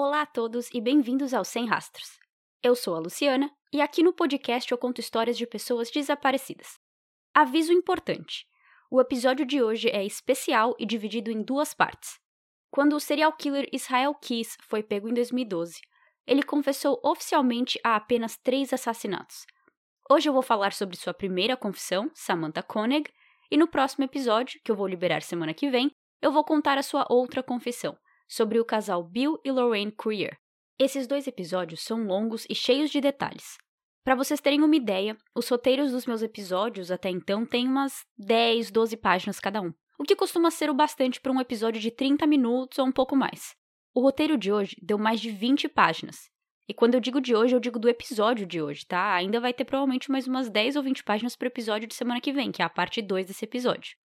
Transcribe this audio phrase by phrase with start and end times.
[0.00, 2.20] Olá a todos e bem-vindos ao Sem Rastros.
[2.62, 6.78] Eu sou a Luciana e aqui no podcast eu conto histórias de pessoas desaparecidas.
[7.34, 8.46] Aviso importante:
[8.92, 12.20] o episódio de hoje é especial e dividido em duas partes.
[12.70, 15.80] Quando o serial killer Israel Keys foi pego em 2012,
[16.28, 19.46] ele confessou oficialmente a apenas três assassinatos.
[20.08, 23.10] Hoje eu vou falar sobre sua primeira confissão, Samantha Koenig,
[23.50, 25.90] e no próximo episódio, que eu vou liberar semana que vem,
[26.22, 27.98] eu vou contar a sua outra confissão,
[28.28, 30.38] sobre o casal Bill e Lorraine Creer.
[30.78, 33.56] Esses dois episódios são longos e cheios de detalhes.
[34.04, 38.70] Para vocês terem uma ideia, os roteiros dos meus episódios até então têm umas 10,
[38.70, 42.26] 12 páginas cada um, o que costuma ser o bastante para um episódio de 30
[42.26, 43.56] minutos ou um pouco mais.
[43.92, 46.30] O roteiro de hoje deu mais de 20 páginas.
[46.68, 49.14] E quando eu digo de hoje, eu digo do episódio de hoje, tá?
[49.14, 52.20] Ainda vai ter provavelmente mais umas 10 ou 20 páginas para o episódio de semana
[52.20, 53.96] que vem, que é a parte 2 desse episódio.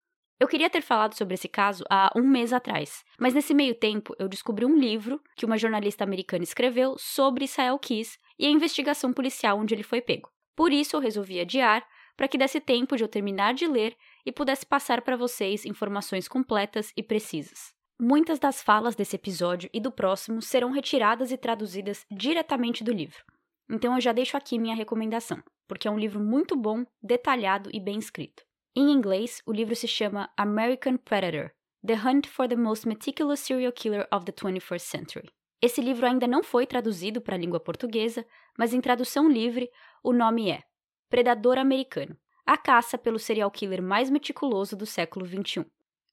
[0.44, 4.14] Eu queria ter falado sobre esse caso há um mês atrás, mas nesse meio tempo
[4.20, 9.14] eu descobri um livro que uma jornalista americana escreveu sobre Israel Kiss e a investigação
[9.14, 10.30] policial onde ele foi pego.
[10.54, 11.88] Por isso eu resolvi adiar,
[12.18, 13.96] para que desse tempo de eu terminar de ler
[14.26, 17.74] e pudesse passar para vocês informações completas e precisas.
[17.98, 23.24] Muitas das falas desse episódio e do próximo serão retiradas e traduzidas diretamente do livro.
[23.70, 27.80] Então eu já deixo aqui minha recomendação, porque é um livro muito bom, detalhado e
[27.80, 28.44] bem escrito.
[28.76, 31.52] Em inglês, o livro se chama American Predator:
[31.86, 35.30] The Hunt for the Most Meticulous Serial Killer of the 21st Century.
[35.62, 38.26] Esse livro ainda não foi traduzido para a língua portuguesa,
[38.58, 39.70] mas em tradução livre,
[40.04, 40.64] o nome é
[41.08, 45.68] Predador Americano A Caça pelo Serial Killer Mais Meticuloso do Século XXI.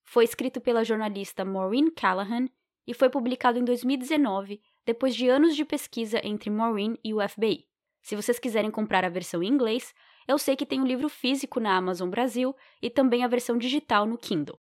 [0.04, 2.46] Foi escrito pela jornalista Maureen Callahan
[2.86, 7.66] e foi publicado em 2019, depois de anos de pesquisa entre Maureen e o FBI.
[8.02, 9.94] Se vocês quiserem comprar a versão em inglês,
[10.30, 13.58] eu sei que tem o um livro físico na Amazon Brasil e também a versão
[13.58, 14.60] digital no Kindle.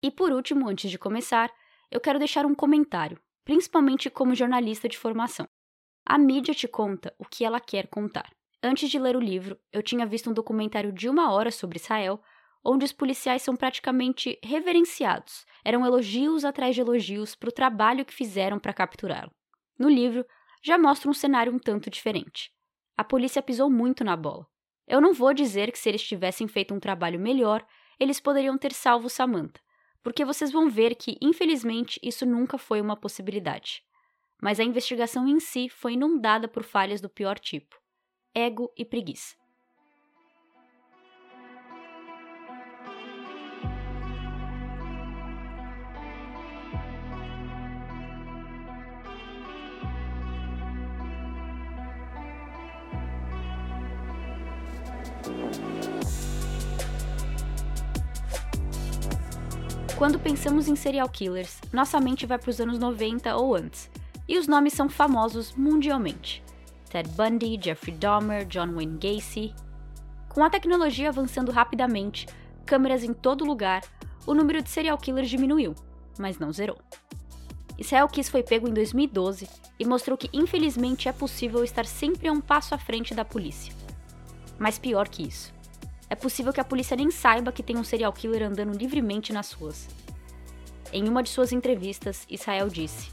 [0.00, 1.52] E por último, antes de começar,
[1.90, 5.48] eu quero deixar um comentário, principalmente como jornalista de formação.
[6.06, 8.30] A mídia te conta o que ela quer contar.
[8.62, 12.22] Antes de ler o livro, eu tinha visto um documentário de uma hora sobre Israel,
[12.64, 15.44] onde os policiais são praticamente reverenciados.
[15.64, 19.32] Eram elogios atrás de elogios para o trabalho que fizeram para capturá-lo.
[19.76, 20.24] No livro,
[20.62, 22.52] já mostra um cenário um tanto diferente.
[22.96, 24.46] A polícia pisou muito na bola.
[24.88, 27.64] Eu não vou dizer que se eles tivessem feito um trabalho melhor,
[28.00, 29.60] eles poderiam ter salvo Samantha,
[30.02, 33.82] porque vocês vão ver que, infelizmente, isso nunca foi uma possibilidade.
[34.40, 37.76] Mas a investigação em si foi inundada por falhas do pior tipo:
[38.34, 39.36] ego e preguiça.
[59.98, 63.90] Quando pensamos em serial killers, nossa mente vai para os anos 90 ou antes,
[64.28, 66.40] e os nomes são famosos mundialmente.
[66.88, 69.52] Ted Bundy, Jeffrey Dahmer, John Wayne Gacy.
[70.28, 72.28] Com a tecnologia avançando rapidamente,
[72.64, 73.82] câmeras em todo lugar,
[74.24, 75.74] o número de serial killers diminuiu,
[76.16, 76.78] mas não zerou.
[77.76, 79.48] Israel Kiss foi pego em 2012
[79.80, 83.74] e mostrou que infelizmente é possível estar sempre a um passo à frente da polícia.
[84.60, 85.52] Mas pior que isso,
[86.10, 89.52] é possível que a polícia nem saiba que tem um serial killer andando livremente nas
[89.52, 89.88] ruas.
[90.92, 93.10] Em uma de suas entrevistas, Israel disse: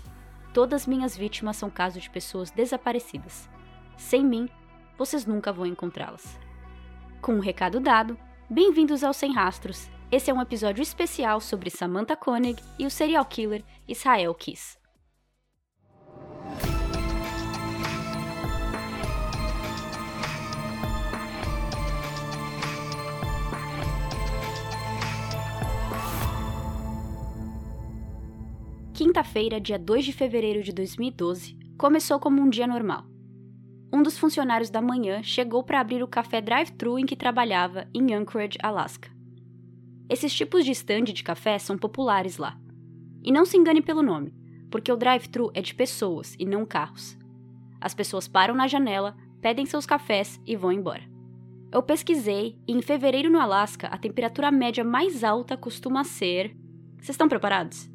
[0.54, 3.50] Todas minhas vítimas são casos de pessoas desaparecidas.
[3.98, 4.50] Sem mim,
[4.98, 6.40] vocês nunca vão encontrá-las.
[7.22, 8.18] Com o um recado dado,
[8.50, 9.90] bem-vindos ao Sem Rastros.
[10.12, 14.85] Esse é um episódio especial sobre Samantha Koenig e o serial killer Israel Kiss.
[28.96, 33.04] Quinta-feira, dia 2 de fevereiro de 2012, começou como um dia normal.
[33.92, 38.14] Um dos funcionários da manhã chegou para abrir o café drive-thru em que trabalhava em
[38.14, 39.10] Anchorage, Alaska.
[40.10, 42.58] Esses tipos de stand de café são populares lá.
[43.22, 44.34] E não se engane pelo nome,
[44.72, 47.18] porque o drive-thru é de pessoas e não carros.
[47.82, 51.04] As pessoas param na janela, pedem seus cafés e vão embora.
[51.70, 56.56] Eu pesquisei e em fevereiro no Alasca a temperatura média mais alta costuma ser.
[56.96, 57.94] Vocês estão preparados?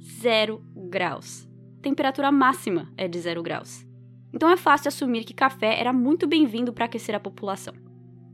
[0.00, 1.46] 0 graus.
[1.82, 3.86] Temperatura máxima é de 0 graus.
[4.32, 7.74] Então é fácil assumir que café era muito bem-vindo para aquecer a população.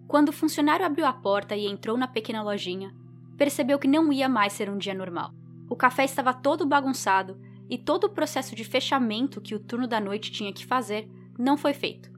[0.06, 2.94] Quando o funcionário abriu a porta e entrou na pequena lojinha,
[3.36, 5.32] percebeu que não ia mais ser um dia normal.
[5.68, 7.36] O café estava todo bagunçado
[7.68, 11.56] e todo o processo de fechamento que o turno da noite tinha que fazer não
[11.56, 12.10] foi feito.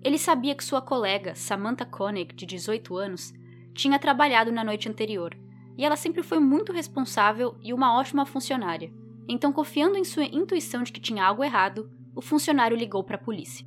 [0.00, 3.32] Ele sabia que sua colega, Samantha Koenig, de 18 anos,
[3.74, 5.36] tinha trabalhado na noite anterior
[5.76, 8.92] e ela sempre foi muito responsável e uma ótima funcionária.
[9.28, 13.22] Então, confiando em sua intuição de que tinha algo errado, o funcionário ligou para a
[13.22, 13.66] polícia.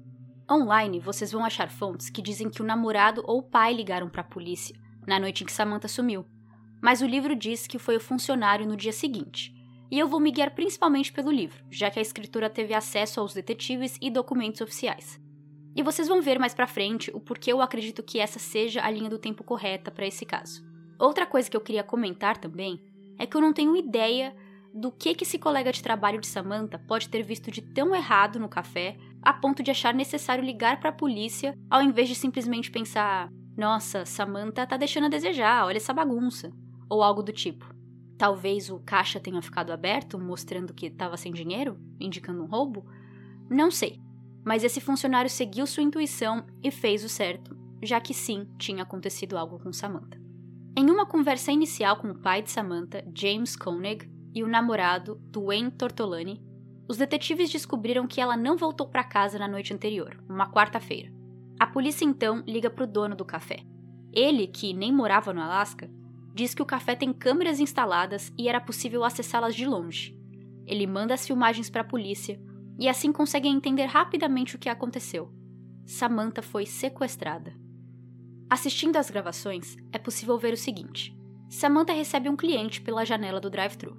[0.49, 4.21] Online, vocês vão achar fontes que dizem que o namorado ou o pai ligaram para
[4.21, 4.75] a polícia
[5.07, 6.25] na noite em que Samantha sumiu,
[6.81, 9.53] mas o livro diz que foi o funcionário no dia seguinte.
[9.89, 13.33] E eu vou me guiar principalmente pelo livro, já que a escritora teve acesso aos
[13.33, 15.19] detetives e documentos oficiais.
[15.75, 18.89] E vocês vão ver mais pra frente o porquê eu acredito que essa seja a
[18.89, 20.63] linha do tempo correta para esse caso.
[20.97, 22.81] Outra coisa que eu queria comentar também
[23.17, 24.35] é que eu não tenho ideia
[24.73, 28.39] do que, que esse colega de trabalho de Samantha pode ter visto de tão errado
[28.39, 32.69] no café a ponto de achar necessário ligar para a polícia ao invés de simplesmente
[32.69, 36.51] pensar: nossa, Samantha tá deixando a desejar, olha essa bagunça.
[36.89, 37.73] Ou algo do tipo.
[38.17, 42.85] Talvez o caixa tenha ficado aberto, mostrando que estava sem dinheiro, indicando um roubo?
[43.49, 43.99] Não sei.
[44.43, 49.37] Mas esse funcionário seguiu sua intuição e fez o certo, já que sim, tinha acontecido
[49.37, 50.24] algo com Samantha.
[50.77, 55.71] Em uma conversa inicial com o pai de Samantha, James Koenig, e o namorado, Dwayne
[55.71, 56.43] Tortolani,
[56.89, 61.09] os detetives descobriram que ela não voltou para casa na noite anterior, uma quarta-feira.
[61.57, 63.59] A polícia então liga para o dono do café.
[64.11, 65.89] Ele, que nem morava no Alasca,
[66.33, 70.13] diz que o café tem câmeras instaladas e era possível acessá-las de longe.
[70.67, 72.37] Ele manda as filmagens para a polícia
[72.77, 75.31] e assim conseguem entender rapidamente o que aconteceu.
[75.85, 77.55] Samantha foi sequestrada.
[78.49, 81.15] Assistindo às gravações, é possível ver o seguinte:
[81.49, 83.97] Samantha recebe um cliente pela janela do drive-thru.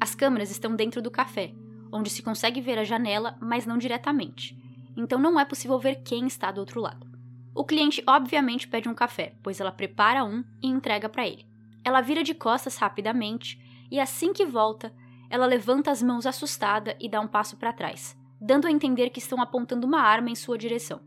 [0.00, 1.54] As câmeras estão dentro do café,
[1.90, 4.56] onde se consegue ver a janela, mas não diretamente.
[4.96, 7.06] Então não é possível ver quem está do outro lado.
[7.54, 11.46] O cliente obviamente pede um café, pois ela prepara um e entrega para ele.
[11.84, 13.58] Ela vira de costas rapidamente
[13.90, 14.92] e assim que volta,
[15.30, 19.18] ela levanta as mãos assustada e dá um passo para trás, dando a entender que
[19.18, 21.00] estão apontando uma arma em sua direção.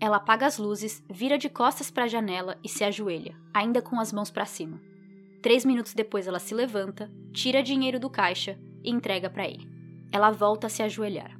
[0.00, 3.98] Ela apaga as luzes, vira de costas para a janela e se ajoelha, ainda com
[3.98, 4.80] as mãos para cima.
[5.42, 9.68] Três minutos depois, ela se levanta, tira dinheiro do caixa e entrega para ele.
[10.12, 11.38] Ela volta a se ajoelhar.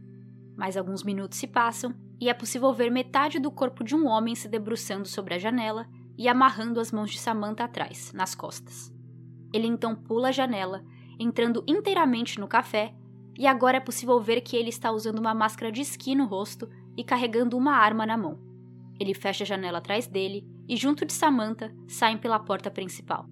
[0.56, 4.34] Mais alguns minutos se passam e é possível ver metade do corpo de um homem
[4.34, 8.92] se debruçando sobre a janela e amarrando as mãos de Samantha atrás, nas costas.
[9.52, 10.84] Ele então pula a janela,
[11.18, 12.92] entrando inteiramente no café,
[13.38, 16.68] e agora é possível ver que ele está usando uma máscara de esqui no rosto
[16.96, 18.47] e carregando uma arma na mão.
[18.98, 23.26] Ele fecha a janela atrás dele e, junto de Samantha, saem pela porta principal.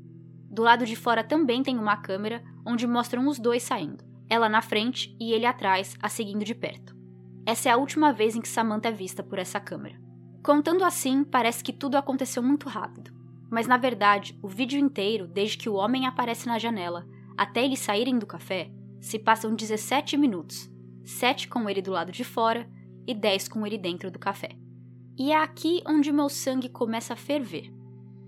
[0.51, 4.63] Do lado de fora também tem uma câmera onde mostram os dois saindo, ela na
[4.63, 6.97] frente e ele atrás, a seguindo de perto.
[7.45, 10.01] Essa é a última vez em que Samantha é vista por essa câmera.
[10.43, 13.13] Contando assim, parece que tudo aconteceu muito rápido.
[13.51, 17.81] Mas na verdade, o vídeo inteiro, desde que o homem aparece na janela até eles
[17.81, 18.71] saírem do café,
[19.01, 20.71] se passam 17 minutos,
[21.05, 22.69] 7 com ele do lado de fora
[23.07, 24.57] e 10 com ele dentro do café.
[25.19, 27.73] E é aqui onde meu sangue começa a ferver.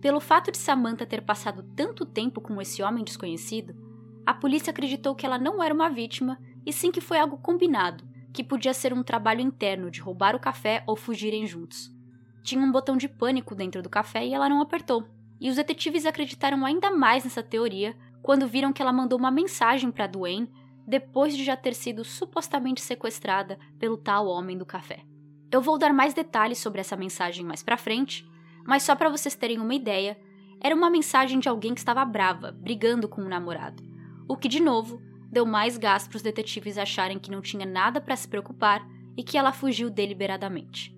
[0.01, 3.77] Pelo fato de Samantha ter passado tanto tempo com esse homem desconhecido,
[4.25, 8.09] a polícia acreditou que ela não era uma vítima e sim que foi algo combinado,
[8.33, 11.95] que podia ser um trabalho interno de roubar o café ou fugirem juntos.
[12.43, 15.07] Tinha um botão de pânico dentro do café e ela não apertou.
[15.39, 19.91] E os detetives acreditaram ainda mais nessa teoria quando viram que ela mandou uma mensagem
[19.91, 20.51] para Duane
[20.87, 25.05] depois de já ter sido supostamente sequestrada pelo tal homem do café.
[25.51, 28.29] Eu vou dar mais detalhes sobre essa mensagem mais para frente,
[28.67, 30.19] mas só para vocês terem uma ideia,
[30.61, 33.83] era uma mensagem de alguém que estava brava, brigando com o namorado.
[34.29, 35.01] O que, de novo,
[35.31, 38.87] deu mais gás para os detetives acharem que não tinha nada para se preocupar
[39.17, 40.95] e que ela fugiu deliberadamente.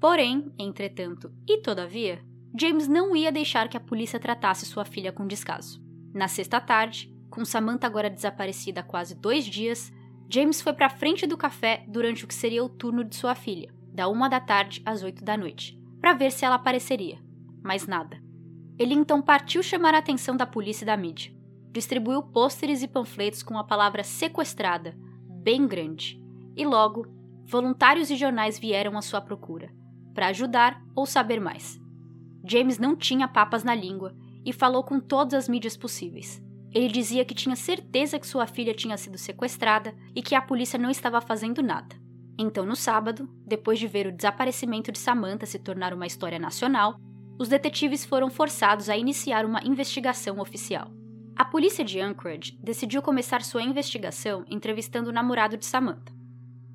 [0.00, 2.22] Porém, entretanto e todavia,
[2.58, 5.82] James não ia deixar que a polícia tratasse sua filha com descaso.
[6.14, 9.92] Na sexta tarde, com Samantha agora desaparecida há quase dois dias,
[10.28, 13.72] James foi para frente do café durante o que seria o turno de sua filha,
[13.98, 17.18] da uma da tarde às oito da noite para ver se ela apareceria,
[17.64, 18.22] mas nada.
[18.78, 21.34] Ele então partiu chamar a atenção da polícia e da mídia.
[21.72, 24.96] Distribuiu pôsteres e panfletos com a palavra sequestrada,
[25.42, 26.22] bem grande,
[26.56, 27.08] e logo,
[27.44, 29.68] voluntários e jornais vieram à sua procura,
[30.14, 31.76] para ajudar ou saber mais.
[32.48, 34.14] James não tinha papas na língua
[34.44, 36.40] e falou com todas as mídias possíveis.
[36.72, 40.78] Ele dizia que tinha certeza que sua filha tinha sido sequestrada e que a polícia
[40.78, 41.96] não estava fazendo nada.
[42.38, 46.96] Então, no sábado, depois de ver o desaparecimento de Samantha se tornar uma história nacional,
[47.36, 50.88] os detetives foram forçados a iniciar uma investigação oficial.
[51.36, 56.12] A polícia de Anchorage decidiu começar sua investigação entrevistando o namorado de Samantha.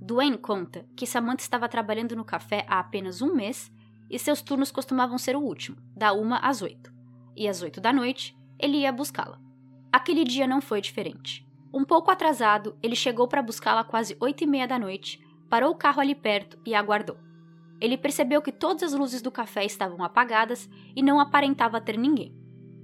[0.01, 3.71] Duane conta que Samantha estava trabalhando no café há apenas um mês
[4.09, 6.93] e seus turnos costumavam ser o último, da uma às oito.
[7.35, 9.39] E às oito da noite, ele ia buscá-la.
[9.91, 11.47] Aquele dia não foi diferente.
[11.73, 15.22] Um pouco atrasado, ele chegou para buscá-la quase oito e meia da noite
[15.53, 17.15] parou o carro ali perto e aguardou.
[17.79, 22.35] Ele percebeu que todas as luzes do café estavam apagadas e não aparentava ter ninguém.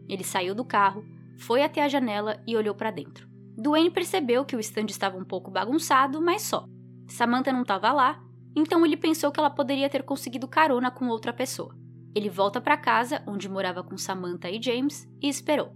[0.08, 1.04] Ele saiu do carro,
[1.40, 3.28] foi até a janela e olhou para dentro.
[3.58, 6.68] Duane percebeu que o estande estava um pouco bagunçado, mas só.
[7.08, 8.22] Samantha não estava lá,
[8.56, 11.76] então ele pensou que ela poderia ter conseguido carona com outra pessoa.
[12.14, 15.74] Ele volta para casa, onde morava com Samantha e James, e esperou.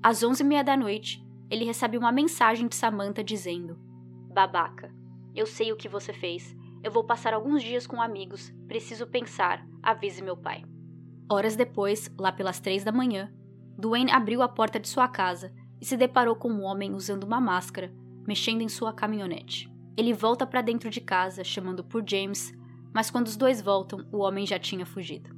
[0.00, 3.76] Às onze e meia da noite, ele recebe uma mensagem de Samantha dizendo:
[4.32, 4.96] Babaca,
[5.38, 6.56] eu sei o que você fez.
[6.82, 8.52] Eu vou passar alguns dias com amigos.
[8.66, 9.64] Preciso pensar.
[9.80, 10.64] Avise meu pai.
[11.30, 13.32] Horas depois, lá pelas três da manhã,
[13.78, 17.40] Duane abriu a porta de sua casa e se deparou com um homem usando uma
[17.40, 17.94] máscara,
[18.26, 19.72] mexendo em sua caminhonete.
[19.96, 22.52] Ele volta para dentro de casa, chamando por James,
[22.92, 25.30] mas quando os dois voltam, o homem já tinha fugido.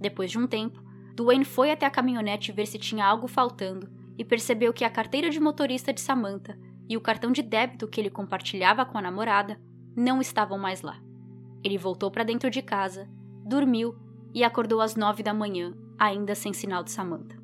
[0.00, 0.82] Depois de um tempo,
[1.14, 5.28] Duane foi até a caminhonete ver se tinha algo faltando e percebeu que a carteira
[5.28, 9.60] de motorista de Samantha e o cartão de débito que ele compartilhava com a namorada
[9.96, 11.00] não estavam mais lá.
[11.62, 13.08] Ele voltou para dentro de casa,
[13.44, 13.96] dormiu
[14.34, 17.40] e acordou às nove da manhã, ainda sem sinal de Samantha.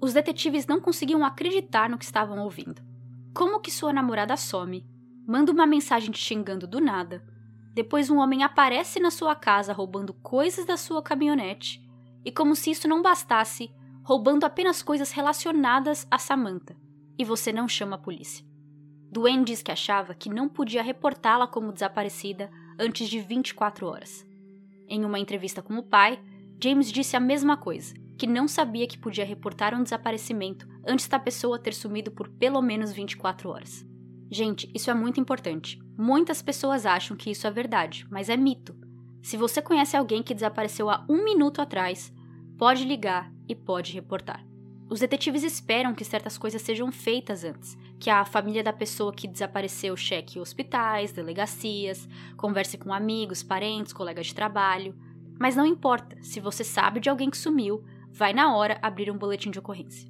[0.00, 2.82] Os detetives não conseguiam acreditar no que estavam ouvindo.
[3.32, 4.86] Como que sua namorada some,
[5.26, 7.24] manda uma mensagem te xingando do nada,
[7.72, 11.84] depois um homem aparece na sua casa roubando coisas da sua caminhonete,
[12.24, 13.74] e como se isso não bastasse,
[14.04, 16.76] roubando apenas coisas relacionadas a Samantha,
[17.18, 18.44] e você não chama a polícia.
[19.14, 24.26] Duane diz que achava que não podia reportá-la como desaparecida antes de 24 horas.
[24.88, 26.20] Em uma entrevista com o pai,
[26.60, 31.16] James disse a mesma coisa, que não sabia que podia reportar um desaparecimento antes da
[31.16, 33.86] pessoa ter sumido por pelo menos 24 horas.
[34.32, 35.78] Gente, isso é muito importante.
[35.96, 38.76] Muitas pessoas acham que isso é verdade, mas é mito.
[39.22, 42.12] Se você conhece alguém que desapareceu há um minuto atrás,
[42.58, 44.44] pode ligar e pode reportar.
[44.90, 49.26] Os detetives esperam que certas coisas sejam feitas antes, que a família da pessoa que
[49.26, 52.06] desapareceu cheque hospitais, delegacias,
[52.36, 54.94] converse com amigos, parentes, colegas de trabalho.
[55.40, 59.16] Mas não importa, se você sabe de alguém que sumiu, vai na hora abrir um
[59.16, 60.06] boletim de ocorrência.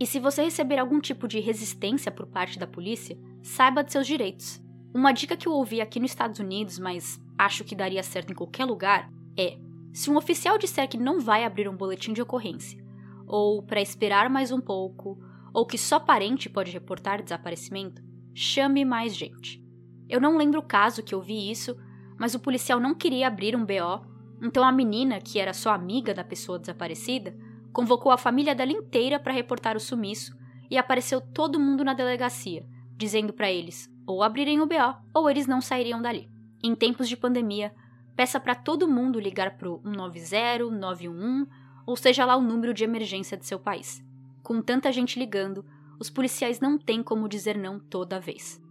[0.00, 4.06] E se você receber algum tipo de resistência por parte da polícia, saiba de seus
[4.06, 4.58] direitos.
[4.94, 8.34] Uma dica que eu ouvi aqui nos Estados Unidos, mas acho que daria certo em
[8.34, 9.58] qualquer lugar, é:
[9.92, 12.82] se um oficial disser que não vai abrir um boletim de ocorrência,
[13.26, 15.18] ou para esperar mais um pouco,
[15.54, 18.02] ou que só parente pode reportar desaparecimento,
[18.34, 19.62] chame mais gente.
[20.08, 21.76] Eu não lembro o caso que eu vi isso,
[22.18, 24.04] mas o policial não queria abrir um BO,
[24.42, 27.34] então a menina, que era só amiga da pessoa desaparecida,
[27.72, 30.36] convocou a família dela inteira para reportar o sumiço
[30.68, 35.46] e apareceu todo mundo na delegacia, dizendo para eles ou abrirem o BO ou eles
[35.46, 36.28] não sairiam dali.
[36.62, 37.72] Em tempos de pandemia,
[38.16, 41.48] peça para todo mundo ligar pro 190, 911
[41.86, 44.02] ou seja lá o número de emergência de seu país.
[44.44, 45.64] Com tanta gente ligando,
[45.98, 48.62] os policiais não têm como dizer não toda vez.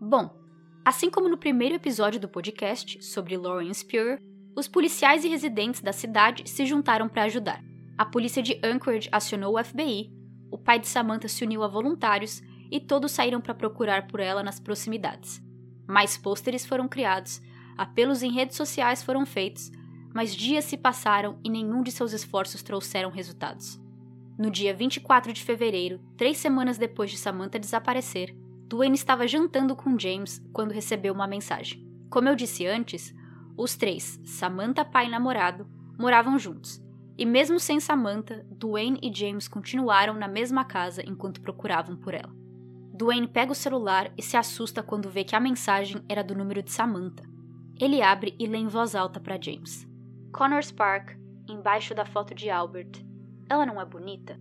[0.00, 0.34] Bom,
[0.82, 4.18] assim como no primeiro episódio do podcast sobre Lauren Spear,
[4.56, 7.62] os policiais e residentes da cidade se juntaram para ajudar.
[7.98, 10.10] A polícia de Anchorage acionou o FBI,
[10.50, 14.42] o pai de Samantha se uniu a voluntários e todos saíram para procurar por ela
[14.42, 15.42] nas proximidades.
[15.86, 17.42] Mais pôsteres foram criados,
[17.76, 19.70] apelos em redes sociais foram feitos
[20.16, 23.78] mas dias se passaram e nenhum de seus esforços trouxeram resultados.
[24.38, 28.36] No dia 24 de fevereiro, três semanas depois de Samantha desaparecer,
[28.68, 31.88] Duane estava jantando com James quando recebeu uma mensagem.
[32.10, 33.14] Como eu disse antes,
[33.56, 35.66] os três, Samantha pai e namorado,
[35.98, 36.84] moravam juntos.
[37.16, 42.34] E mesmo sem Samantha, Duane e James continuaram na mesma casa enquanto procuravam por ela.
[42.92, 46.62] Duane pega o celular e se assusta quando vê que a mensagem era do número
[46.62, 47.24] de Samantha.
[47.80, 49.88] Ele abre e lê em voz alta para James.
[50.30, 51.12] Connors Park,
[51.48, 53.02] embaixo da foto de Albert.
[53.48, 54.38] Ela não é bonita?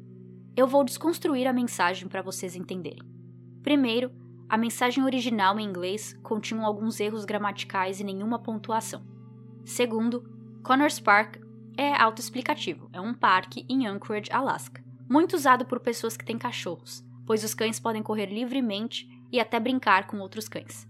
[0.56, 3.04] Eu vou desconstruir a mensagem para vocês entenderem.
[3.62, 4.12] Primeiro,
[4.48, 9.04] a mensagem original em inglês continha alguns erros gramaticais e nenhuma pontuação.
[9.66, 10.24] Segundo,
[10.64, 11.38] Connors Park
[11.78, 17.04] é autoexplicativo, é um parque em Anchorage, Alaska, muito usado por pessoas que têm cachorros,
[17.26, 20.88] pois os cães podem correr livremente e até brincar com outros cães.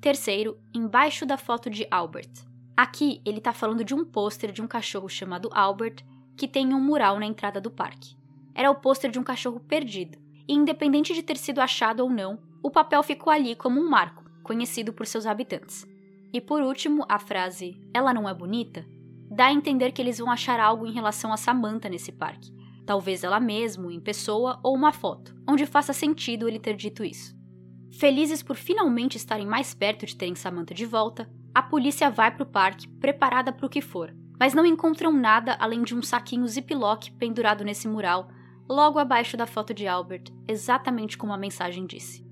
[0.00, 2.30] Terceiro, embaixo da foto de Albert.
[2.76, 6.04] Aqui ele está falando de um pôster de um cachorro chamado Albert
[6.38, 8.16] que tem um mural na entrada do parque.
[8.54, 10.16] Era o pôster de um cachorro perdido,
[10.48, 14.24] e independente de ter sido achado ou não, o papel ficou ali como um marco,
[14.42, 15.86] conhecido por seus habitantes.
[16.32, 18.86] E por último, a frase Ela não é bonita
[19.30, 22.52] dá a entender que eles vão achar algo em relação a Samantha nesse parque.
[22.86, 27.36] Talvez ela mesma, em pessoa, ou uma foto, onde faça sentido ele ter dito isso.
[27.98, 32.42] Felizes por finalmente estarem mais perto de terem Samantha de volta, a polícia vai para
[32.42, 36.46] o parque preparada para o que for, mas não encontram nada além de um saquinho
[36.46, 38.28] ziplock pendurado nesse mural,
[38.68, 42.24] logo abaixo da foto de Albert, exatamente como a mensagem disse.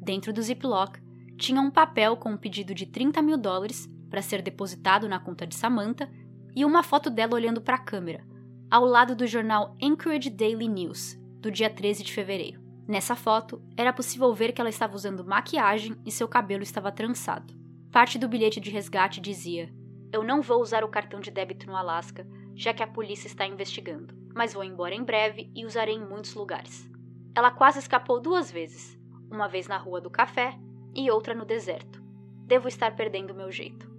[0.00, 1.00] Dentro do ziplock
[1.38, 5.46] tinha um papel com um pedido de 30 mil dólares para ser depositado na conta
[5.46, 6.10] de Samantha
[6.54, 8.26] e uma foto dela olhando para a câmera,
[8.70, 12.60] ao lado do jornal Anchorage Daily News, do dia 13 de fevereiro.
[12.86, 17.54] Nessa foto, era possível ver que ela estava usando maquiagem e seu cabelo estava trançado.
[17.90, 19.72] Parte do bilhete de resgate dizia:
[20.12, 23.46] Eu não vou usar o cartão de débito no Alasca, já que a polícia está
[23.46, 26.86] investigando, mas vou embora em breve e usarei em muitos lugares.
[27.34, 28.98] Ela quase escapou duas vezes,
[29.30, 30.58] uma vez na Rua do Café
[30.94, 32.02] e outra no deserto.
[32.44, 33.90] Devo estar perdendo meu jeito.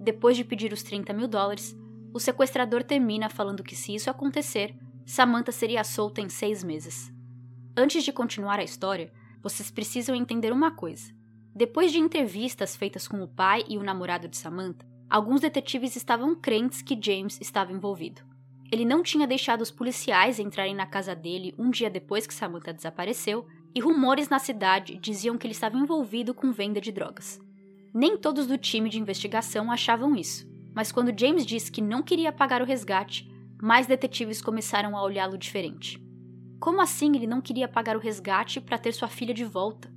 [0.00, 1.76] Depois de pedir os 30 mil dólares,
[2.14, 4.72] o sequestrador termina falando que se isso acontecer,
[5.04, 7.12] Samantha seria solta em seis meses.
[7.76, 11.12] Antes de continuar a história, vocês precisam entender uma coisa.
[11.52, 16.34] Depois de entrevistas feitas com o pai e o namorado de Samantha, alguns detetives estavam
[16.34, 18.22] crentes que James estava envolvido.
[18.70, 22.72] Ele não tinha deixado os policiais entrarem na casa dele um dia depois que Samantha
[22.72, 27.38] desapareceu, e rumores na cidade diziam que ele estava envolvido com venda de drogas.
[27.92, 32.32] Nem todos do time de investigação achavam isso, mas quando James disse que não queria
[32.32, 33.30] pagar o resgate,
[33.62, 36.02] mais detetives começaram a olhá-lo diferente.
[36.58, 39.92] Como assim ele não queria pagar o resgate para ter sua filha de volta?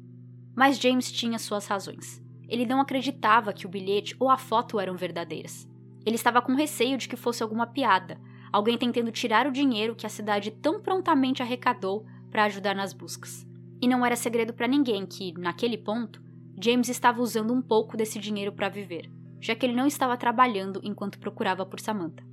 [0.55, 2.21] Mas James tinha suas razões.
[2.49, 5.69] Ele não acreditava que o bilhete ou a foto eram verdadeiras.
[6.05, 8.19] Ele estava com receio de que fosse alguma piada,
[8.51, 13.45] alguém tentando tirar o dinheiro que a cidade tão prontamente arrecadou para ajudar nas buscas.
[13.81, 16.21] E não era segredo para ninguém que, naquele ponto,
[16.61, 20.81] James estava usando um pouco desse dinheiro para viver, já que ele não estava trabalhando
[20.83, 22.23] enquanto procurava por Samantha.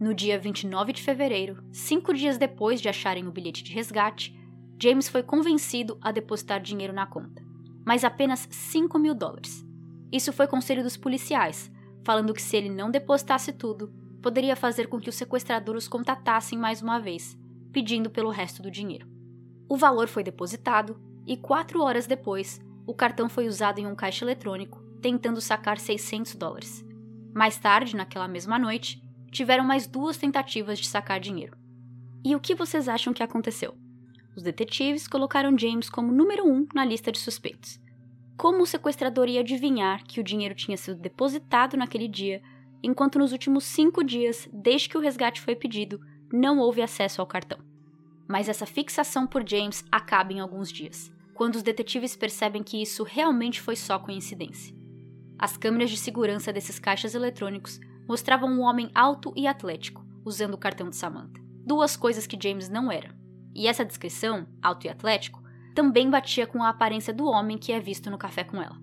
[0.00, 4.38] No dia 29 de fevereiro, cinco dias depois de acharem o bilhete de resgate,
[4.80, 7.42] James foi convencido a depositar dinheiro na conta,
[7.88, 9.66] mas apenas 5 mil dólares.
[10.12, 11.72] Isso foi conselho dos policiais,
[12.04, 13.90] falando que se ele não depositasse tudo,
[14.20, 17.34] poderia fazer com que o sequestrador os contatassem mais uma vez,
[17.72, 19.08] pedindo pelo resto do dinheiro.
[19.66, 24.22] O valor foi depositado e quatro horas depois, o cartão foi usado em um caixa
[24.22, 26.84] eletrônico, tentando sacar 600 dólares.
[27.34, 31.56] Mais tarde, naquela mesma noite, tiveram mais duas tentativas de sacar dinheiro.
[32.22, 33.74] E o que vocês acham que aconteceu?
[34.38, 37.80] Os detetives colocaram James como número um na lista de suspeitos.
[38.36, 42.40] Como o sequestrador ia adivinhar que o dinheiro tinha sido depositado naquele dia
[42.80, 46.00] enquanto nos últimos cinco dias, desde que o resgate foi pedido,
[46.32, 47.58] não houve acesso ao cartão.
[48.28, 53.02] Mas essa fixação por James acaba em alguns dias, quando os detetives percebem que isso
[53.02, 54.72] realmente foi só coincidência.
[55.36, 60.58] As câmeras de segurança desses caixas eletrônicos mostravam um homem alto e atlético, usando o
[60.58, 61.42] cartão de Samantha.
[61.66, 63.18] Duas coisas que James não era.
[63.54, 65.42] E essa descrição, alto e atlético,
[65.74, 68.76] também batia com a aparência do homem que é visto no café com ela.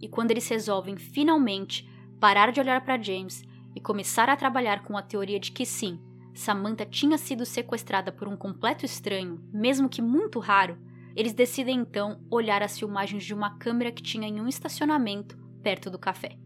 [0.00, 4.96] E quando eles resolvem finalmente parar de olhar para James e começar a trabalhar com
[4.96, 6.00] a teoria de que sim,
[6.34, 10.78] Samantha tinha sido sequestrada por um completo estranho, mesmo que muito raro,
[11.14, 15.90] eles decidem então olhar as filmagens de uma câmera que tinha em um estacionamento perto
[15.90, 16.38] do café.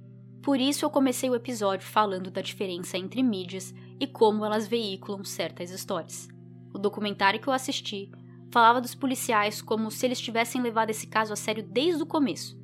[0.42, 5.24] Por isso eu comecei o episódio falando da diferença entre mídias e como elas veiculam
[5.24, 6.28] certas histórias.
[6.74, 8.10] O documentário que eu assisti
[8.50, 12.58] falava dos policiais como se eles tivessem levado esse caso a sério desde o começo.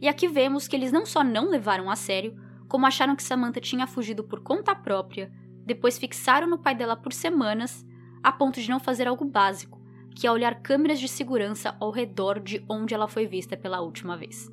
[0.00, 2.36] E aqui vemos que eles não só não levaram a sério,
[2.68, 5.32] como acharam que Samantha tinha fugido por conta própria,
[5.64, 7.86] depois fixaram no pai dela por semanas,
[8.20, 9.80] a ponto de não fazer algo básico,
[10.16, 14.16] que é olhar câmeras de segurança ao redor de onde ela foi vista pela última
[14.16, 14.50] vez.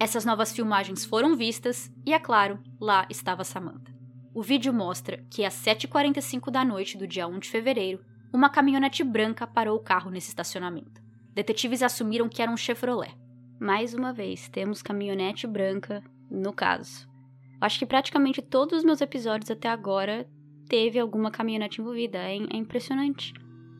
[0.00, 3.92] Essas novas filmagens foram vistas e, é claro, lá estava Samantha.
[4.32, 9.02] O vídeo mostra que às 7h45 da noite do dia 1 de fevereiro, uma caminhonete
[9.02, 11.00] branca parou o carro nesse estacionamento.
[11.34, 13.14] Detetives assumiram que era um Chevrolet.
[13.60, 17.08] Mais uma vez, temos caminhonete branca no caso.
[17.60, 20.28] Acho que praticamente todos os meus episódios até agora
[20.68, 22.18] teve alguma caminhonete envolvida.
[22.18, 23.32] É, é impressionante.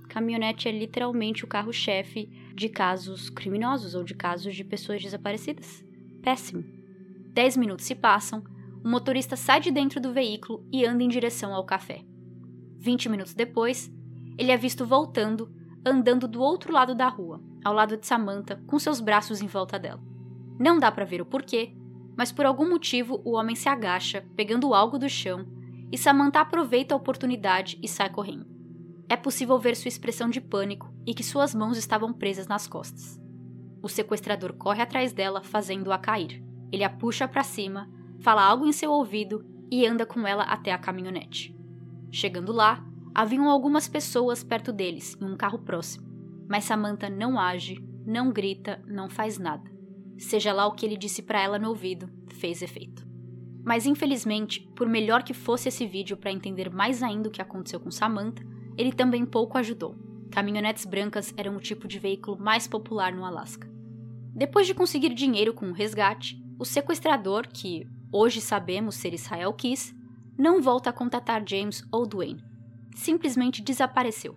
[0.08, 5.84] Caminhonete é literalmente o carro-chefe de casos criminosos ou de casos de pessoas desaparecidas.
[6.22, 6.64] Péssimo.
[7.32, 8.42] Dez minutos se passam,
[8.82, 12.02] o motorista sai de dentro do veículo e anda em direção ao café.
[12.78, 13.92] Vinte minutos depois,
[14.38, 15.52] ele é visto voltando,
[15.84, 19.78] andando do outro lado da rua, ao lado de Samantha, com seus braços em volta
[19.78, 20.00] dela.
[20.58, 21.74] Não dá para ver o porquê,
[22.16, 25.44] mas por algum motivo o homem se agacha, pegando algo do chão,
[25.90, 28.46] e Samantha aproveita a oportunidade e sai correndo.
[29.08, 33.18] É possível ver sua expressão de pânico e que suas mãos estavam presas nas costas.
[33.82, 36.44] O sequestrador corre atrás dela, fazendo-a cair.
[36.70, 37.88] Ele a puxa para cima,
[38.20, 41.56] fala algo em seu ouvido e anda com ela até a caminhonete.
[42.10, 42.84] Chegando lá,
[43.18, 46.06] haviam algumas pessoas perto deles em um carro próximo,
[46.48, 49.68] mas Samantha não age, não grita, não faz nada.
[50.16, 53.04] Seja lá o que ele disse para ela no ouvido, fez efeito.
[53.64, 57.80] Mas infelizmente, por melhor que fosse esse vídeo para entender mais ainda o que aconteceu
[57.80, 59.96] com Samantha, ele também pouco ajudou.
[60.30, 63.68] Caminhonetes brancas eram o tipo de veículo mais popular no Alasca.
[64.32, 69.92] Depois de conseguir dinheiro com o resgate, o sequestrador, que hoje sabemos ser Israel Kiss,
[70.38, 72.46] não volta a contatar James ou Dwayne.
[72.98, 74.34] Simplesmente desapareceu.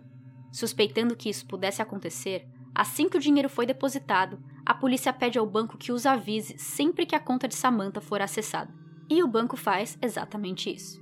[0.52, 5.48] Suspeitando que isso pudesse acontecer, assim que o dinheiro foi depositado, a polícia pede ao
[5.48, 8.72] banco que os avise sempre que a conta de Samantha for acessada.
[9.10, 11.02] E o banco faz exatamente isso.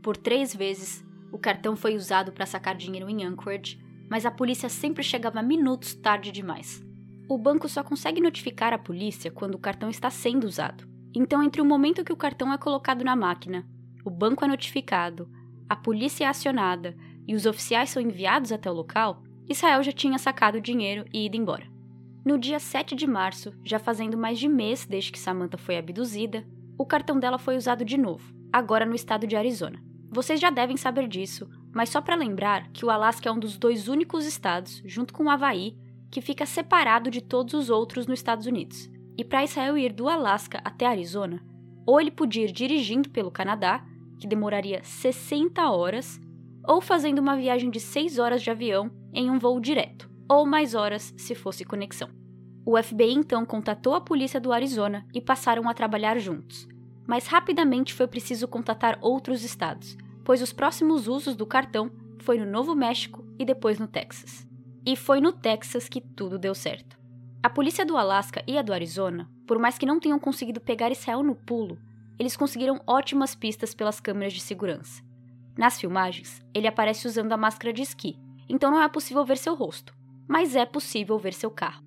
[0.00, 4.68] Por três vezes, o cartão foi usado para sacar dinheiro em Anchorage, mas a polícia
[4.68, 6.80] sempre chegava minutos tarde demais.
[7.28, 10.88] O banco só consegue notificar a polícia quando o cartão está sendo usado.
[11.12, 13.66] Então, entre o momento que o cartão é colocado na máquina,
[14.04, 15.28] o banco é notificado,
[15.70, 16.96] a polícia é acionada
[17.28, 21.26] e os oficiais são enviados até o local, Israel já tinha sacado o dinheiro e
[21.26, 21.64] ido embora.
[22.24, 26.44] No dia 7 de março, já fazendo mais de mês desde que Samantha foi abduzida,
[26.76, 29.80] o cartão dela foi usado de novo, agora no estado de Arizona.
[30.10, 33.56] Vocês já devem saber disso, mas só para lembrar que o Alasca é um dos
[33.56, 35.76] dois únicos estados, junto com o Havaí,
[36.10, 38.90] que fica separado de todos os outros nos Estados Unidos.
[39.16, 41.40] E para Israel ir do Alasca até Arizona,
[41.86, 43.84] ou ele podia ir dirigindo pelo Canadá,
[44.20, 46.20] que demoraria 60 horas,
[46.68, 50.76] ou fazendo uma viagem de 6 horas de avião em um voo direto ou mais
[50.76, 52.08] horas se fosse conexão.
[52.64, 56.68] O FBI então contatou a polícia do Arizona e passaram a trabalhar juntos.
[57.04, 62.46] Mas rapidamente foi preciso contatar outros estados, pois os próximos usos do cartão foi no
[62.46, 64.46] Novo México e depois no Texas.
[64.86, 66.96] E foi no Texas que tudo deu certo.
[67.42, 70.92] A polícia do Alasca e a do Arizona, por mais que não tenham conseguido pegar
[70.92, 71.76] Israel no pulo,
[72.20, 75.02] eles conseguiram ótimas pistas pelas câmeras de segurança.
[75.56, 79.54] Nas filmagens, ele aparece usando a máscara de esqui, então não é possível ver seu
[79.54, 79.94] rosto,
[80.28, 81.82] mas é possível ver seu carro.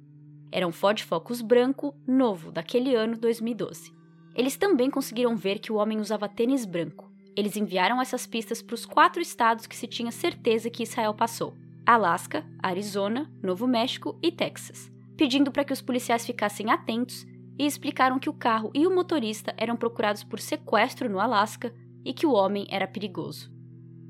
[0.51, 3.93] Era um Ford Focus branco, novo, daquele ano 2012.
[4.33, 7.11] Eles também conseguiram ver que o homem usava tênis branco.
[7.35, 11.55] Eles enviaram essas pistas para os quatro estados que se tinha certeza que Israel passou:
[11.85, 17.23] Alasca, Arizona, Novo México e Texas, pedindo para que os policiais ficassem atentos
[17.57, 22.13] e explicaram que o carro e o motorista eram procurados por sequestro no Alasca e
[22.13, 23.51] que o homem era perigoso.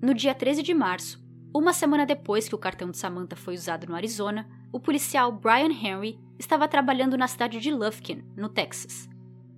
[0.02, 3.88] No dia 13 de março, uma semana depois que o cartão de Samantha foi usado
[3.88, 9.08] no Arizona, o policial Brian Henry estava trabalhando na cidade de Lufkin, no Texas.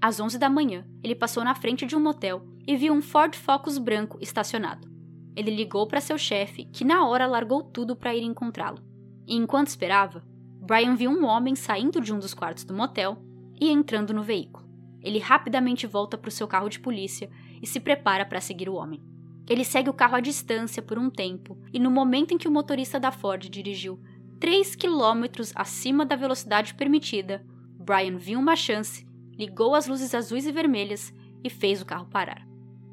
[0.02, 3.34] Às 11 da manhã, ele passou na frente de um motel e viu um Ford
[3.36, 4.88] Focus branco estacionado.
[5.36, 8.84] Ele ligou para seu chefe, que na hora largou tudo para ir encontrá-lo.
[9.26, 10.24] E enquanto esperava,
[10.62, 13.18] Brian viu um homem saindo de um dos quartos do motel
[13.60, 14.66] e entrando no veículo.
[15.02, 17.30] Ele rapidamente volta para o seu carro de polícia
[17.62, 19.02] e se prepara para seguir o homem.
[19.48, 22.52] Ele segue o carro à distância por um tempo, e no momento em que o
[22.52, 24.00] motorista da Ford dirigiu
[24.40, 27.46] 3 km acima da velocidade permitida,
[27.80, 29.06] Brian viu uma chance,
[29.38, 31.14] ligou as luzes azuis e vermelhas
[31.44, 32.48] e fez o carro parar.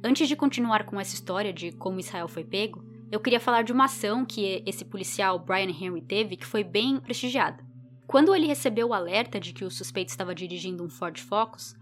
[0.05, 3.72] Antes de continuar com essa história de como Israel foi pego, eu queria falar de
[3.72, 7.64] uma ação que esse policial Brian Henry teve que foi bem prestigiada.
[8.06, 11.74] Quando ele recebeu o alerta de que o suspeito estava dirigindo um Ford Focus,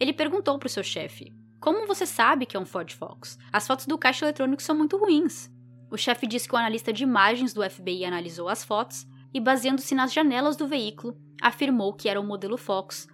[0.00, 3.38] ele perguntou para o seu chefe: como você sabe que é um Ford Focus?
[3.52, 5.50] As fotos do caixa eletrônico são muito ruins.
[5.90, 9.94] O chefe disse que o analista de imagens do FBI analisou as fotos e, baseando-se
[9.94, 13.06] nas janelas do veículo, afirmou que era o modelo Focus,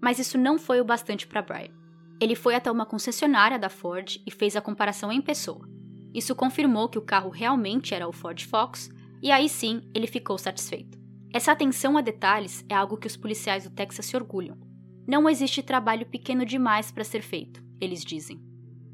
[0.00, 1.72] mas isso não foi o bastante para Brian.
[2.20, 5.68] Ele foi até uma concessionária da Ford e fez a comparação em pessoa.
[6.12, 8.90] Isso confirmou que o carro realmente era o Ford Focus,
[9.22, 10.99] e aí sim ele ficou satisfeito.
[11.32, 14.58] Essa atenção a detalhes é algo que os policiais do Texas se orgulham.
[15.06, 18.40] Não existe trabalho pequeno demais para ser feito eles dizem.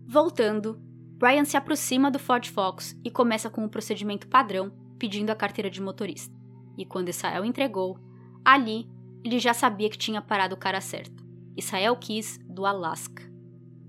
[0.06, 0.80] Voltando,
[1.18, 5.68] Brian se aproxima do Ford Focus e começa com o procedimento padrão, pedindo a carteira
[5.68, 6.34] de motorista.
[6.78, 7.98] E quando Israel entregou,
[8.44, 8.88] ali
[9.24, 11.26] ele já sabia que tinha parado o cara certo.
[11.56, 13.24] Israel Kiss, do Alasca.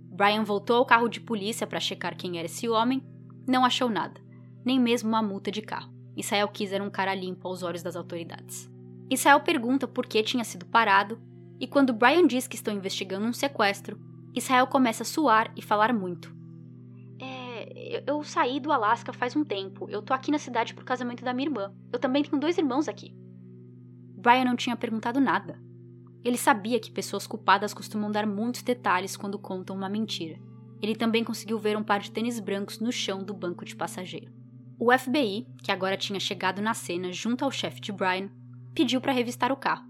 [0.10, 3.06] Brian voltou ao carro de polícia para checar quem era esse homem,
[3.48, 4.20] não achou nada,
[4.66, 5.94] nem mesmo uma multa de carro.
[6.17, 8.69] Israel Kiss era um cara limpo aos olhos das autoridades.
[9.10, 11.21] Israel pergunta por que tinha sido parado,
[11.60, 13.99] e quando Brian diz que estão investigando um sequestro,
[14.36, 16.36] Israel começa a suar e falar muito.
[17.19, 19.88] É, eu, saí do Alasca faz um tempo.
[19.89, 21.73] Eu tô aqui na cidade por casamento da minha irmã.
[21.91, 23.15] Eu também tenho dois irmãos aqui.
[24.17, 25.60] Brian não tinha perguntado nada.
[26.23, 30.39] Ele sabia que pessoas culpadas costumam dar muitos detalhes quando contam uma mentira.
[30.82, 34.37] Ele também conseguiu ver um par de tênis brancos no chão do banco de passageiro.
[34.80, 38.30] O FBI, que agora tinha chegado na cena junto ao chefe de Brian,
[38.76, 39.88] pediu para revistar o carro.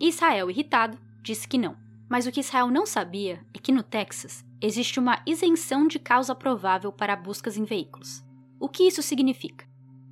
[0.00, 1.76] Israel, irritado, disse que não.
[2.08, 6.34] Mas o que Israel não sabia é que no Texas existe uma isenção de causa
[6.34, 8.24] provável para buscas em veículos.
[8.58, 9.66] O que isso significa?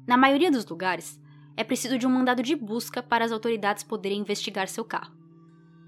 [0.05, 1.21] Na maioria dos lugares,
[1.57, 5.13] é preciso de um mandado de busca para as autoridades poderem investigar seu carro.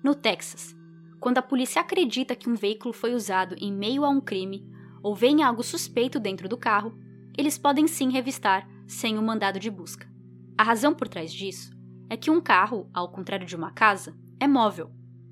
[0.05, 0.77] No Texas,
[1.19, 4.65] quando a polícia acredita que um veículo foi usado em meio a um crime
[5.03, 6.97] ou vem algo suspeito dentro do carro,
[7.37, 10.09] eles podem sim revistar sem o mandado de busca.
[10.57, 11.71] A razão por trás disso
[12.09, 14.91] é que um carro, ao contrário de uma casa, é móvel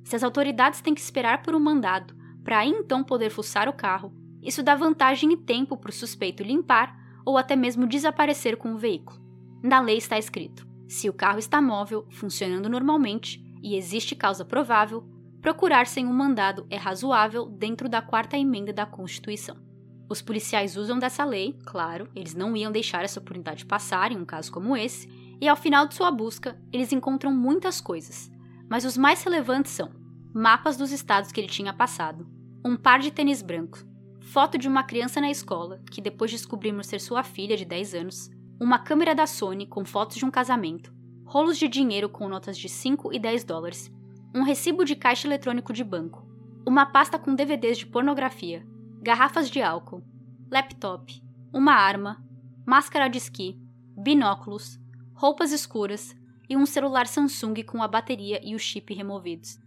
[0.09, 4.11] se as autoridades têm que esperar por um mandado para então poder fuçar o carro,
[4.43, 8.79] isso dá vantagem e tempo para o suspeito limpar ou até mesmo desaparecer com o
[8.79, 9.21] veículo.
[9.63, 15.05] Na lei está escrito: se o carro está móvel, funcionando normalmente, e existe causa provável,
[15.43, 19.68] procurar sem um mandado é razoável dentro da quarta emenda da Constituição.
[20.09, 24.25] Os policiais usam dessa lei, claro, eles não iam deixar essa oportunidade passar em um
[24.25, 25.07] caso como esse,
[25.40, 28.31] e ao final de sua busca, eles encontram muitas coisas,
[28.68, 29.90] mas os mais relevantes são
[30.35, 32.27] mapas dos estados que ele tinha passado,
[32.64, 33.79] um par de tênis branco,
[34.21, 38.31] foto de uma criança na escola, que depois descobrimos ser sua filha de 10 anos,
[38.61, 40.92] uma câmera da Sony com fotos de um casamento,
[41.25, 43.92] rolos de dinheiro com notas de 5 e 10 dólares,
[44.35, 46.27] um recibo de caixa eletrônico de banco,
[46.66, 48.66] uma pasta com DVDs de pornografia,
[49.01, 50.03] garrafas de álcool,
[50.51, 52.23] laptop, uma arma,
[52.67, 53.57] máscara de esqui,
[53.97, 54.79] binóculos,
[55.15, 56.17] roupas escuras
[56.49, 59.59] e um celular Samsung com a bateria e o chip removidos.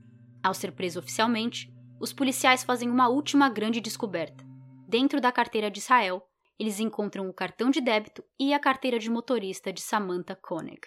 [0.44, 4.44] Ao ser preso oficialmente, os policiais fazem uma última grande descoberta.
[4.88, 6.22] Dentro da carteira de Israel,
[6.60, 10.82] eles encontram o cartão de débito e a carteira de motorista de Samantha Koenig.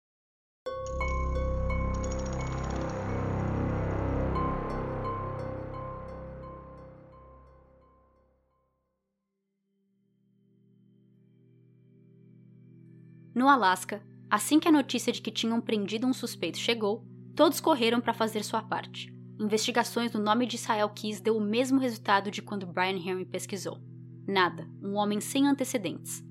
[13.34, 18.00] No Alasca, assim que a notícia de que tinham prendido um suspeito chegou, todos correram
[18.00, 19.12] para fazer sua parte.
[19.40, 23.80] Investigações no nome de Israel Keys deu o mesmo resultado de quando Brian Henry pesquisou.
[24.26, 26.24] Nada, um homem sem antecedentes.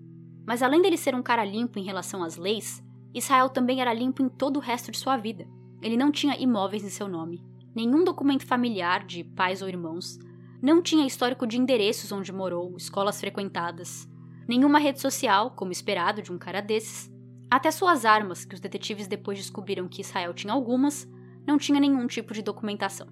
[0.47, 2.81] Mas além dele ser um cara limpo em relação às leis,
[3.13, 5.45] Israel também era limpo em todo o resto de sua vida.
[5.81, 7.43] Ele não tinha imóveis em seu nome,
[7.75, 10.17] nenhum documento familiar de pais ou irmãos,
[10.61, 14.07] não tinha histórico de endereços onde morou, escolas frequentadas,
[14.47, 17.11] nenhuma rede social, como esperado de um cara desses.
[17.49, 21.07] Até suas armas, que os detetives depois descobriram que Israel tinha algumas,
[21.45, 23.07] não tinha nenhum tipo de documentação.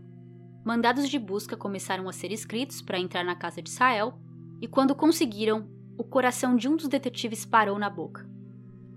[0.64, 4.14] Mandados de busca começaram a ser escritos para entrar na casa de Israel,
[4.62, 5.68] e quando conseguiram,
[5.98, 8.30] o coração de um dos detetives parou na boca.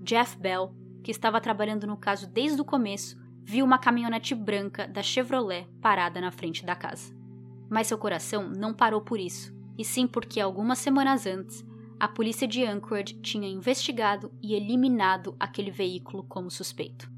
[0.03, 5.03] Jeff Bell, que estava trabalhando no caso desde o começo, viu uma caminhonete branca da
[5.03, 7.14] Chevrolet parada na frente da casa.
[7.68, 11.64] Mas seu coração não parou por isso, e sim porque algumas semanas antes
[11.98, 17.11] a polícia de Anchorage tinha investigado e eliminado aquele veículo como suspeito.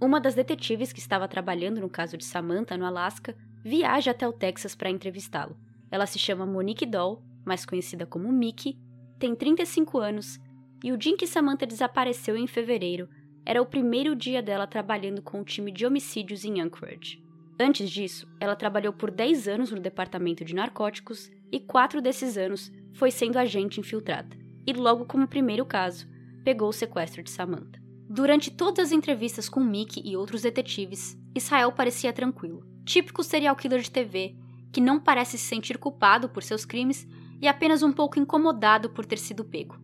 [0.00, 4.32] Uma das detetives que estava trabalhando no caso de Samantha no Alasca viaja até o
[4.32, 5.56] Texas para entrevistá-lo.
[5.90, 8.78] Ela se chama Monique Doll, mais conhecida como Mickey,
[9.18, 10.38] tem 35 anos
[10.84, 13.08] e o dia em que Samantha desapareceu em fevereiro
[13.44, 17.24] era o primeiro dia dela trabalhando com o time de homicídios em Anchorage.
[17.58, 22.70] Antes disso, ela trabalhou por 10 anos no departamento de narcóticos e quatro desses anos
[22.98, 24.36] foi sendo agente infiltrada.
[24.66, 26.08] E logo como primeiro caso,
[26.42, 27.80] pegou o sequestro de Samantha.
[28.10, 32.66] Durante todas as entrevistas com Mickey e outros detetives, Israel parecia tranquilo.
[32.84, 34.34] Típico serial killer de TV,
[34.72, 37.06] que não parece se sentir culpado por seus crimes
[37.40, 39.78] e apenas um pouco incomodado por ter sido pego.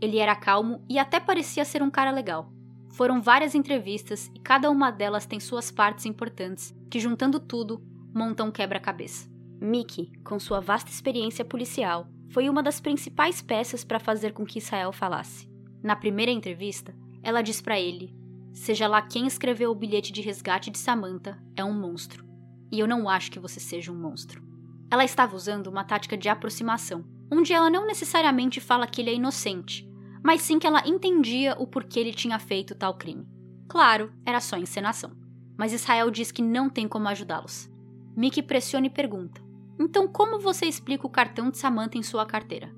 [0.00, 2.52] Ele era calmo e até parecia ser um cara legal.
[2.90, 7.82] Foram várias entrevistas e cada uma delas tem suas partes importantes, que juntando tudo,
[8.14, 9.28] montam um quebra-cabeça.
[9.60, 14.58] Mickey, com sua vasta experiência policial, foi uma das principais peças para fazer com que
[14.58, 15.48] Israel falasse.
[15.82, 18.14] Na primeira entrevista, ela diz para ele:
[18.52, 22.24] Seja lá quem escreveu o bilhete de resgate de Samantha, é um monstro.
[22.70, 24.42] E eu não acho que você seja um monstro.
[24.90, 29.14] Ela estava usando uma tática de aproximação, onde ela não necessariamente fala que ele é
[29.14, 29.88] inocente,
[30.22, 33.26] mas sim que ela entendia o porquê ele tinha feito tal crime.
[33.68, 35.12] Claro, era só encenação.
[35.56, 37.70] Mas Israel diz que não tem como ajudá-los.
[38.16, 39.40] Mickey pressiona e pergunta:
[39.82, 42.70] então, como você explica o cartão de Samantha em sua carteira?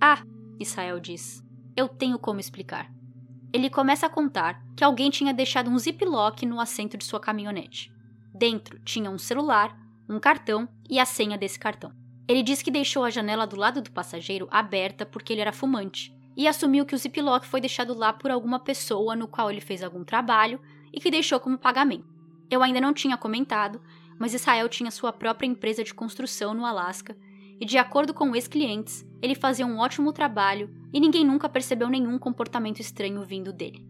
[0.00, 0.22] Ah,
[0.60, 1.42] Israel diz.
[1.76, 2.88] Eu tenho como explicar.
[3.52, 7.92] Ele começa a contar que alguém tinha deixado um ziplock no assento de sua caminhonete.
[8.32, 9.76] Dentro tinha um celular,
[10.08, 11.92] um cartão e a senha desse cartão.
[12.28, 16.16] Ele diz que deixou a janela do lado do passageiro aberta porque ele era fumante
[16.36, 19.82] e assumiu que o ziplock foi deixado lá por alguma pessoa no qual ele fez
[19.82, 20.60] algum trabalho
[20.92, 22.14] e que deixou como pagamento.
[22.48, 23.80] Eu ainda não tinha comentado,
[24.18, 27.16] mas Israel tinha sua própria empresa de construção no Alasca
[27.60, 32.18] e, de acordo com ex-clientes, ele fazia um ótimo trabalho e ninguém nunca percebeu nenhum
[32.18, 33.86] comportamento estranho vindo dele.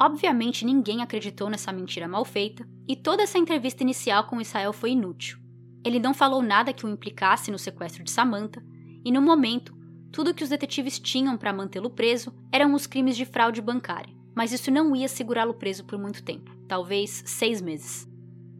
[0.00, 4.90] Obviamente, ninguém acreditou nessa mentira mal feita e toda essa entrevista inicial com Israel foi
[4.90, 5.38] inútil.
[5.84, 8.62] Ele não falou nada que o implicasse no sequestro de Samantha
[9.04, 9.76] e, no momento,
[10.12, 14.52] tudo que os detetives tinham para mantê-lo preso eram os crimes de fraude bancária, mas
[14.52, 18.06] isso não ia segurá-lo preso por muito tempo talvez seis meses.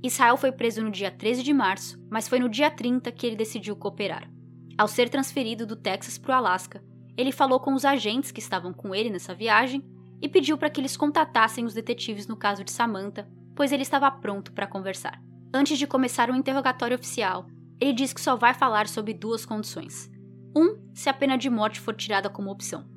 [0.03, 3.37] Israel foi preso no dia 13 de março, mas foi no dia 30 que ele
[3.37, 4.31] decidiu cooperar.
[4.77, 6.83] Ao ser transferido do Texas para o Alasca,
[7.17, 9.83] ele falou com os agentes que estavam com ele nessa viagem
[10.23, 14.09] e pediu para que eles contatassem os detetives no caso de Samantha, pois ele estava
[14.09, 15.21] pronto para conversar.
[15.53, 17.47] Antes de começar o interrogatório oficial,
[17.81, 20.09] ele diz que só vai falar sobre duas condições.
[20.57, 22.89] Um, se a pena de morte for tirada como opção,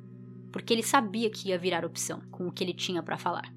[0.52, 3.52] porque ele sabia que ia virar opção com o que ele tinha para falar.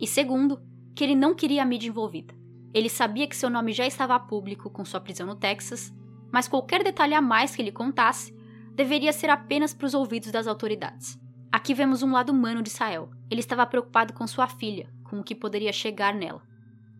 [0.00, 0.62] E segundo,
[0.94, 2.34] que ele não queria a mídia envolvida.
[2.74, 5.92] Ele sabia que seu nome já estava público com sua prisão no Texas,
[6.32, 8.36] mas qualquer detalhe a mais que ele contasse
[8.74, 11.18] deveria ser apenas para os ouvidos das autoridades.
[11.50, 13.10] Aqui vemos um lado humano de Israel.
[13.30, 16.42] Ele estava preocupado com sua filha, com o que poderia chegar nela.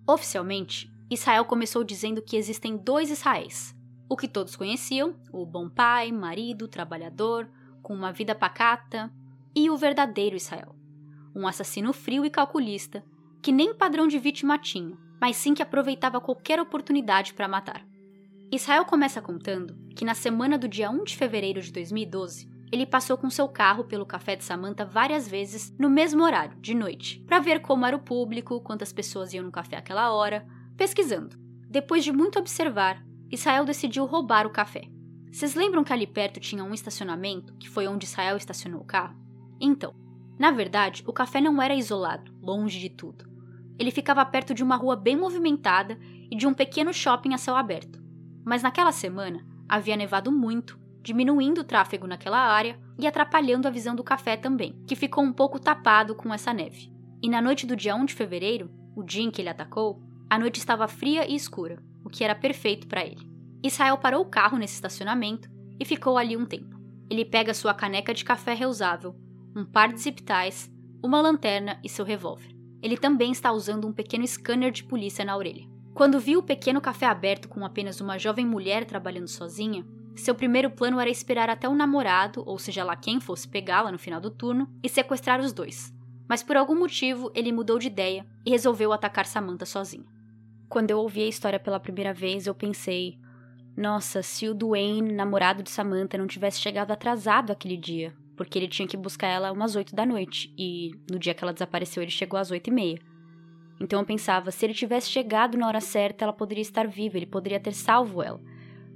[0.07, 3.77] Oficialmente, Israel começou dizendo que existem dois Israéis.
[4.09, 7.49] O que todos conheciam, o bom pai, marido, trabalhador,
[7.83, 9.13] com uma vida pacata,
[9.55, 10.75] e o verdadeiro Israel.
[11.35, 13.05] Um assassino frio e calculista,
[13.43, 14.97] que nem padrão de vítima tinha,
[15.27, 17.85] mas sim que aproveitava qualquer oportunidade para matar.
[18.53, 23.19] Israel começa contando que na semana do dia 1 de fevereiro de 2012, ele passou
[23.19, 27.41] com seu carro pelo café de Samantha várias vezes no mesmo horário, de noite, para
[27.41, 31.37] ver como era o público, quantas pessoas iam no café aquela hora, pesquisando.
[31.69, 34.83] Depois de muito observar, Israel decidiu roubar o café.
[35.33, 39.19] Vocês lembram que ali perto tinha um estacionamento, que foi onde Israel estacionou o carro?
[39.61, 39.93] Então,
[40.39, 43.35] na verdade, o café não era isolado, longe de tudo.
[43.79, 45.99] Ele ficava perto de uma rua bem movimentada
[46.31, 48.03] e de um pequeno shopping a céu aberto.
[48.45, 53.95] Mas naquela semana havia nevado muito, diminuindo o tráfego naquela área e atrapalhando a visão
[53.95, 56.91] do café também, que ficou um pouco tapado com essa neve.
[57.23, 60.39] E na noite do dia 1 de fevereiro, o dia em que ele atacou, a
[60.39, 63.29] noite estava fria e escura, o que era perfeito para ele.
[63.63, 66.77] Israel parou o carro nesse estacionamento e ficou ali um tempo.
[67.11, 69.15] Ele pega sua caneca de café reusável,
[69.55, 70.71] um par de zip ties,
[71.03, 72.56] uma lanterna e seu revólver.
[72.83, 75.67] Ele também está usando um pequeno scanner de polícia na orelha.
[75.95, 80.71] Quando viu o pequeno café aberto com apenas uma jovem mulher trabalhando sozinha, seu primeiro
[80.71, 84.31] plano era esperar até o namorado, ou seja lá quem fosse pegá-la no final do
[84.31, 85.93] turno, e sequestrar os dois.
[86.29, 90.07] Mas por algum motivo ele mudou de ideia e resolveu atacar Samantha sozinha.
[90.69, 93.19] Quando eu ouvi a história pela primeira vez, eu pensei:
[93.77, 98.69] nossa, se o Duane, namorado de Samantha, não tivesse chegado atrasado aquele dia, porque ele
[98.69, 102.11] tinha que buscar ela umas oito da noite, e no dia que ela desapareceu ele
[102.11, 102.99] chegou às oito e meia.
[103.81, 107.27] Então eu pensava, se ele tivesse chegado na hora certa, ela poderia estar viva, ele
[107.27, 108.41] poderia ter salvo ela.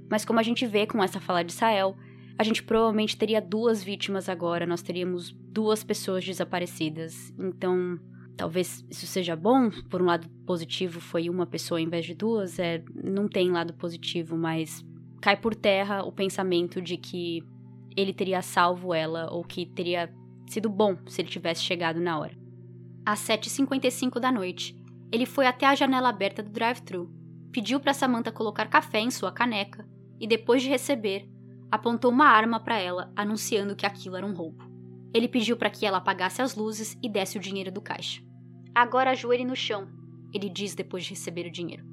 [0.09, 1.95] Mas como a gente vê com essa fala de Israel,
[2.37, 7.31] a gente provavelmente teria duas vítimas agora, nós teríamos duas pessoas desaparecidas.
[7.37, 7.99] Então,
[8.35, 9.69] talvez isso seja bom.
[9.89, 12.57] Por um lado positivo, foi uma pessoa em vez de duas.
[12.57, 14.83] É, não tem lado positivo, mas
[15.21, 17.43] cai por terra o pensamento de que
[17.95, 20.13] ele teria salvo ela ou que teria
[20.47, 22.37] sido bom se ele tivesse chegado na hora.
[23.05, 24.75] Às 7h55 da noite,
[25.11, 27.09] ele foi até a janela aberta do drive-thru,
[27.51, 29.87] pediu para Samantha colocar café em sua caneca
[30.19, 31.27] e, depois de receber,
[31.71, 34.63] apontou uma arma para ela, anunciando que aquilo era um roubo.
[35.13, 38.21] Ele pediu para que ela apagasse as luzes e desse o dinheiro do caixa.
[38.73, 39.89] Agora ajoelhe no chão,
[40.33, 41.85] ele diz depois de receber o dinheiro.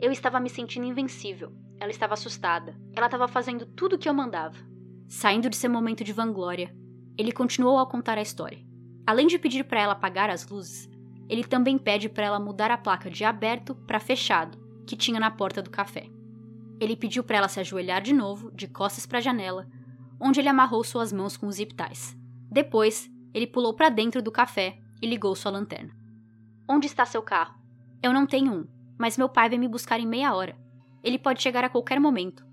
[0.00, 1.52] Eu estava me sentindo invencível.
[1.80, 2.78] Ela estava assustada.
[2.94, 4.56] Ela estava fazendo tudo o que eu mandava.
[5.08, 6.74] Saindo de seu momento de vanglória,
[7.16, 8.58] ele continuou a contar a história.
[9.06, 10.90] Além de pedir para ela apagar as luzes,
[11.28, 15.30] ele também pede para ela mudar a placa de aberto para fechado que tinha na
[15.30, 16.08] porta do café.
[16.80, 19.66] Ele pediu para ela se ajoelhar de novo, de costas para a janela,
[20.20, 22.16] onde ele amarrou suas mãos com os zip ties.
[22.50, 25.94] Depois, ele pulou para dentro do café e ligou sua lanterna.
[26.68, 27.54] Onde está seu carro?
[28.02, 28.66] Eu não tenho um,
[28.98, 30.56] mas meu pai vai me buscar em meia hora.
[31.02, 32.46] Ele pode chegar a qualquer momento.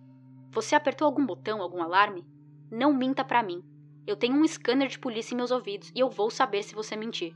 [0.51, 2.25] Você apertou algum botão, algum alarme?
[2.75, 3.63] Não minta para mim.
[4.07, 6.95] Eu tenho um scanner de polícia em meus ouvidos e eu vou saber se você
[6.95, 7.35] mentir.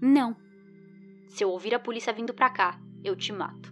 [0.00, 0.34] Não.
[1.26, 3.70] Se eu ouvir a polícia vindo para cá, eu te mato.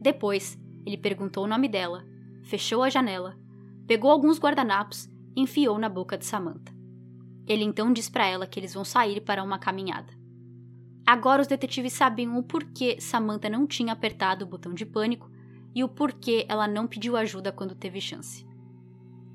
[0.00, 2.02] Depois, ele perguntou o nome dela,
[2.44, 3.38] fechou a janela,
[3.86, 5.04] pegou alguns guardanapos
[5.36, 6.74] e enfiou na boca de Samantha.
[7.46, 10.14] Ele então diz para ela que eles vão sair para uma caminhada.
[11.06, 15.30] Agora os detetives sabiam o porquê Samantha não tinha apertado o botão de pânico
[15.74, 18.48] e o porquê ela não pediu ajuda quando teve chance.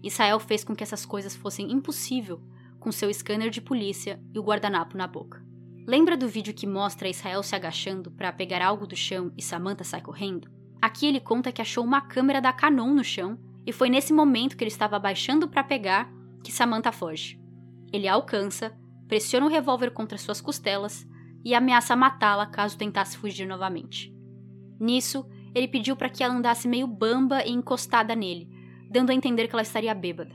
[0.06, 2.40] Israel fez com que essas coisas fossem impossível
[2.80, 5.44] com seu scanner de polícia e o guardanapo na boca.
[5.88, 9.84] Lembra do vídeo que mostra Israel se agachando para pegar algo do chão e Samantha
[9.84, 10.48] sai correndo?
[10.80, 14.56] Aqui ele conta que achou uma câmera da Canon no chão e foi nesse momento
[14.56, 16.12] que ele estava abaixando para pegar
[16.44, 17.40] que Samantha foge.
[17.92, 21.08] Ele a alcança, pressiona o revólver contra suas costelas
[21.44, 24.14] e ameaça matá-la caso tentasse fugir novamente.
[24.80, 25.26] Nisso,
[25.56, 28.50] ele pediu para que ela andasse meio bamba e encostada nele,
[28.96, 30.34] dando a entender que ela estaria bêbada.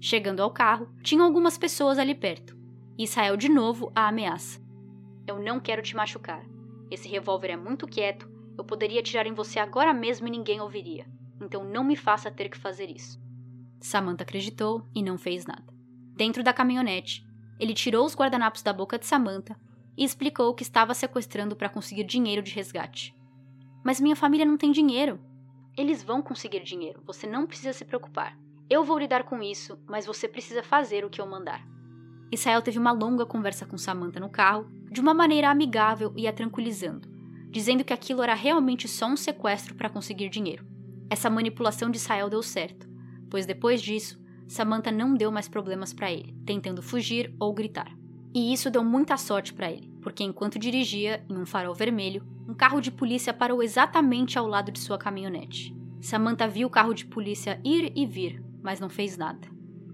[0.00, 2.56] Chegando ao carro, tinham algumas pessoas ali perto,
[2.96, 4.58] Israel de novo a ameaça.
[5.26, 6.42] Eu não quero te machucar.
[6.90, 11.06] Esse revólver é muito quieto, eu poderia atirar em você agora mesmo e ninguém ouviria.
[11.38, 13.20] Então não me faça ter que fazer isso.
[13.78, 15.70] Samantha acreditou e não fez nada.
[16.16, 17.22] Dentro da caminhonete,
[17.60, 19.54] ele tirou os guardanapos da boca de Samantha
[19.94, 23.14] e explicou que estava sequestrando para conseguir dinheiro de resgate.
[23.84, 25.20] Mas minha família não tem dinheiro,
[25.78, 28.36] eles vão conseguir dinheiro, você não precisa se preocupar.
[28.68, 31.64] Eu vou lidar com isso, mas você precisa fazer o que eu mandar.
[32.32, 36.32] Israel teve uma longa conversa com Samantha no carro, de uma maneira amigável e a
[36.32, 37.08] tranquilizando,
[37.48, 40.66] dizendo que aquilo era realmente só um sequestro para conseguir dinheiro.
[41.08, 42.88] Essa manipulação de Israel deu certo,
[43.30, 47.96] pois depois disso, Samantha não deu mais problemas para ele, tentando fugir ou gritar.
[48.34, 52.54] E isso deu muita sorte para ele, porque enquanto dirigia em um farol vermelho, um
[52.54, 55.76] carro de polícia parou exatamente ao lado de sua caminhonete.
[56.00, 59.48] Samantha viu o carro de polícia ir e vir, mas não fez nada.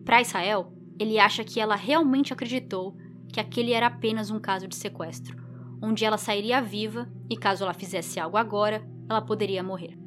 [0.04, 2.96] Para Israel, ele acha que ela realmente acreditou
[3.28, 5.36] que aquele era apenas um caso de sequestro,
[5.82, 9.98] onde ela sairia viva e caso ela fizesse algo agora, ela poderia morrer.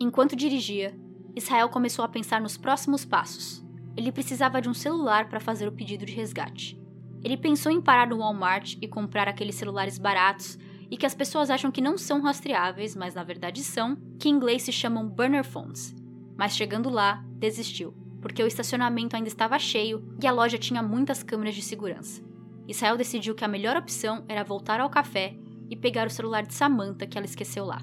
[0.00, 0.96] Enquanto dirigia,
[1.34, 3.64] Israel começou a pensar nos próximos passos.
[3.96, 6.80] Ele precisava de um celular para fazer o pedido de resgate.
[7.22, 10.58] Ele pensou em parar no Walmart e comprar aqueles celulares baratos
[10.90, 14.32] e que as pessoas acham que não são rastreáveis, mas na verdade são, que em
[14.32, 15.94] inglês se chamam burner phones.
[16.36, 21.22] Mas chegando lá, desistiu, porque o estacionamento ainda estava cheio e a loja tinha muitas
[21.22, 22.22] câmeras de segurança.
[22.66, 25.34] Israel decidiu que a melhor opção era voltar ao café
[25.70, 27.82] e pegar o celular de Samantha que ela esqueceu lá.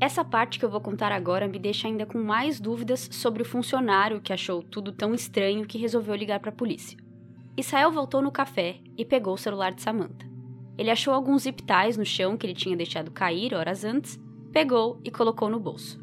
[0.00, 3.46] Essa parte que eu vou contar agora me deixa ainda com mais dúvidas sobre o
[3.46, 6.98] funcionário que achou tudo tão estranho que resolveu ligar para a polícia.
[7.56, 10.28] Israel voltou no café e pegou o celular de Samantha.
[10.76, 11.62] Ele achou alguns zip
[11.96, 14.18] no chão que ele tinha deixado cair horas antes,
[14.52, 16.00] pegou e colocou no bolso.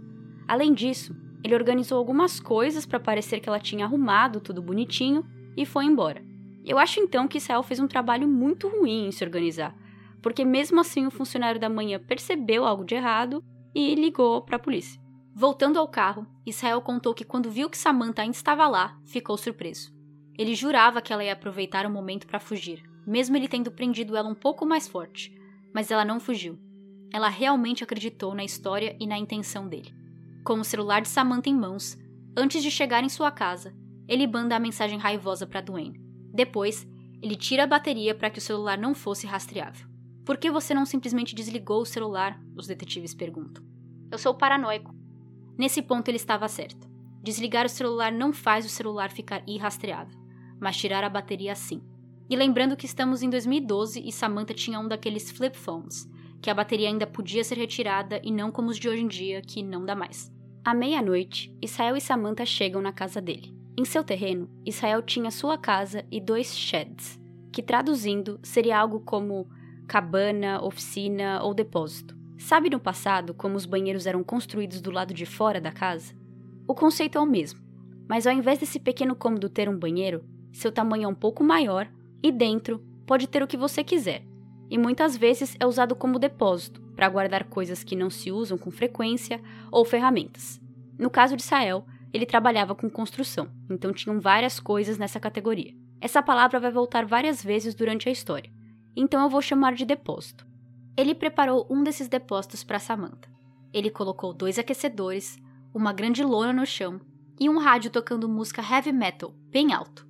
[0.47, 5.25] Além disso, ele organizou algumas coisas para parecer que ela tinha arrumado tudo bonitinho
[5.57, 6.23] e foi embora.
[6.63, 9.75] Eu acho então que Israel fez um trabalho muito ruim em se organizar,
[10.21, 13.43] porque mesmo assim o funcionário da manhã percebeu algo de errado
[13.73, 15.01] e ligou para a polícia.
[15.33, 19.91] Voltando ao carro, Israel contou que quando viu que Samantha ainda estava lá, ficou surpreso.
[20.41, 24.27] Ele jurava que ela ia aproveitar o momento para fugir, mesmo ele tendo prendido ela
[24.27, 25.31] um pouco mais forte,
[25.71, 26.57] mas ela não fugiu.
[27.13, 29.93] Ela realmente acreditou na história e na intenção dele.
[30.43, 31.95] Com o celular de Samantha em mãos,
[32.35, 33.71] antes de chegar em sua casa,
[34.07, 36.01] ele manda a mensagem raivosa para Duane.
[36.33, 36.87] Depois,
[37.21, 39.87] ele tira a bateria para que o celular não fosse rastreável.
[40.25, 42.41] Por que você não simplesmente desligou o celular?
[42.57, 43.63] Os detetives perguntam.
[44.11, 44.91] Eu sou paranoico.
[45.55, 46.89] Nesse ponto ele estava certo.
[47.21, 50.19] Desligar o celular não faz o celular ficar irrastreável,
[50.61, 51.81] mas tirar a bateria sim.
[52.29, 56.09] E lembrando que estamos em 2012 e Samantha tinha um daqueles flip phones,
[56.41, 59.41] que a bateria ainda podia ser retirada e não como os de hoje em dia,
[59.41, 60.31] que não dá mais.
[60.63, 63.53] À meia-noite, Israel e Samantha chegam na casa dele.
[63.77, 67.19] Em seu terreno, Israel tinha sua casa e dois sheds,
[67.51, 69.49] que traduzindo seria algo como
[69.87, 72.15] cabana, oficina ou depósito.
[72.37, 76.13] Sabe no passado como os banheiros eram construídos do lado de fora da casa?
[76.67, 77.59] O conceito é o mesmo,
[78.07, 81.87] mas ao invés desse pequeno cômodo ter um banheiro, seu tamanho é um pouco maior
[82.21, 84.23] e dentro pode ter o que você quiser.
[84.69, 88.71] E muitas vezes é usado como depósito para guardar coisas que não se usam com
[88.71, 89.41] frequência
[89.71, 90.61] ou ferramentas.
[90.97, 95.73] No caso de Sael, ele trabalhava com construção, então tinham várias coisas nessa categoria.
[95.99, 98.51] Essa palavra vai voltar várias vezes durante a história
[98.95, 100.45] então eu vou chamar de depósito.
[100.97, 103.29] Ele preparou um desses depósitos para Samantha.
[103.73, 105.37] Ele colocou dois aquecedores,
[105.73, 106.99] uma grande lona no chão
[107.39, 110.05] e um rádio tocando música heavy metal bem alto.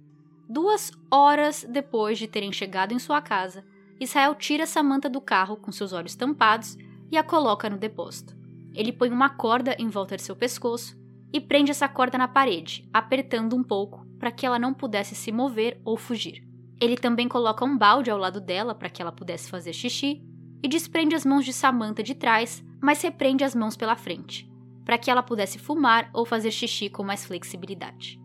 [0.53, 3.63] Duas horas depois de terem chegado em sua casa,
[3.97, 6.77] Israel tira Samantha do carro com seus olhos tampados
[7.09, 8.35] e a coloca no depósito.
[8.73, 10.99] Ele põe uma corda em volta de seu pescoço
[11.31, 15.31] e prende essa corda na parede, apertando um pouco para que ela não pudesse se
[15.31, 16.45] mover ou fugir.
[16.81, 20.21] Ele também coloca um balde ao lado dela para que ela pudesse fazer xixi
[20.61, 24.51] e desprende as mãos de Samantha de trás, mas repreende as mãos pela frente,
[24.83, 28.19] para que ela pudesse fumar ou fazer xixi com mais flexibilidade.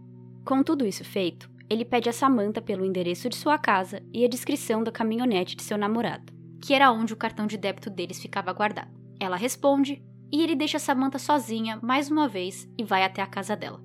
[0.45, 4.29] Com tudo isso feito, ele pede a Samantha pelo endereço de sua casa e a
[4.29, 8.53] descrição da caminhonete de seu namorado, que era onde o cartão de débito deles ficava
[8.53, 8.91] guardado.
[9.19, 10.03] Ela responde
[10.33, 13.83] e ele deixa Samantha sozinha mais uma vez e vai até a casa dela.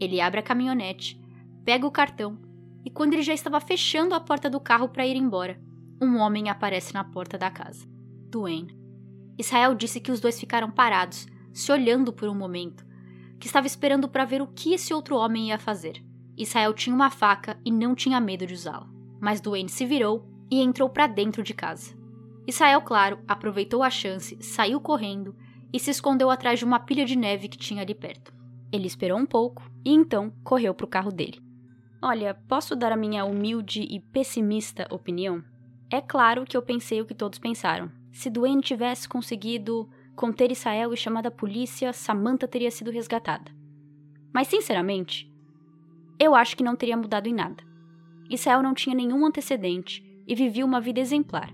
[0.00, 1.20] Ele abre a caminhonete,
[1.64, 2.38] pega o cartão
[2.84, 5.58] e quando ele já estava fechando a porta do carro para ir embora,
[6.00, 7.86] um homem aparece na porta da casa.
[8.28, 8.76] Duane.
[9.38, 12.84] Israel disse que os dois ficaram parados, se olhando por um momento,
[13.40, 16.04] que estava esperando para ver o que esse outro homem ia fazer.
[16.36, 18.88] Israel tinha uma faca e não tinha medo de usá-la,
[19.20, 21.94] mas Duane se virou e entrou para dentro de casa.
[22.46, 25.34] Israel, claro, aproveitou a chance, saiu correndo
[25.72, 28.34] e se escondeu atrás de uma pilha de neve que tinha ali perto.
[28.70, 31.40] Ele esperou um pouco e então correu para o carro dele.
[32.02, 35.42] Olha, posso dar a minha humilde e pessimista opinião?
[35.90, 37.90] É claro que eu pensei o que todos pensaram.
[38.12, 43.50] Se Duane tivesse conseguido conter Israel e chamado a polícia, Samantha teria sido resgatada.
[44.32, 45.32] Mas, sinceramente,
[46.18, 47.62] eu acho que não teria mudado em nada.
[48.30, 51.52] Israel não tinha nenhum antecedente e vivia uma vida exemplar.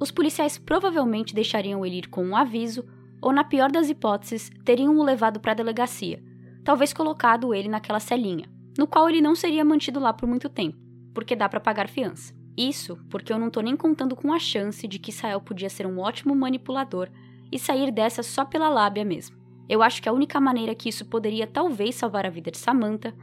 [0.00, 2.84] Os policiais provavelmente deixariam ele ir com um aviso,
[3.20, 6.22] ou, na pior das hipóteses, teriam o levado para a delegacia,
[6.64, 10.78] talvez colocado ele naquela celinha, no qual ele não seria mantido lá por muito tempo,
[11.12, 12.32] porque dá para pagar fiança.
[12.56, 15.86] Isso porque eu não tô nem contando com a chance de que Israel podia ser
[15.86, 17.08] um ótimo manipulador
[17.50, 19.36] e sair dessa só pela lábia mesmo.
[19.68, 23.14] Eu acho que a única maneira que isso poderia talvez salvar a vida de Samantha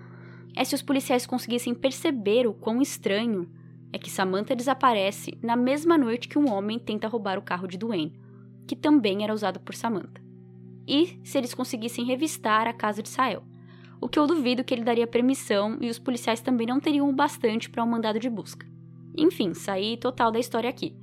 [0.55, 3.49] é se os policiais conseguissem perceber o quão estranho
[3.91, 7.77] é que Samantha desaparece na mesma noite que um homem tenta roubar o carro de
[7.77, 8.13] Duane,
[8.67, 10.21] que também era usado por Samantha.
[10.87, 13.43] E se eles conseguissem revistar a casa de Sael,
[13.99, 17.13] o que eu duvido que ele daria permissão e os policiais também não teriam o
[17.13, 18.67] bastante para um mandado de busca.
[19.17, 20.95] Enfim, saí total da história aqui.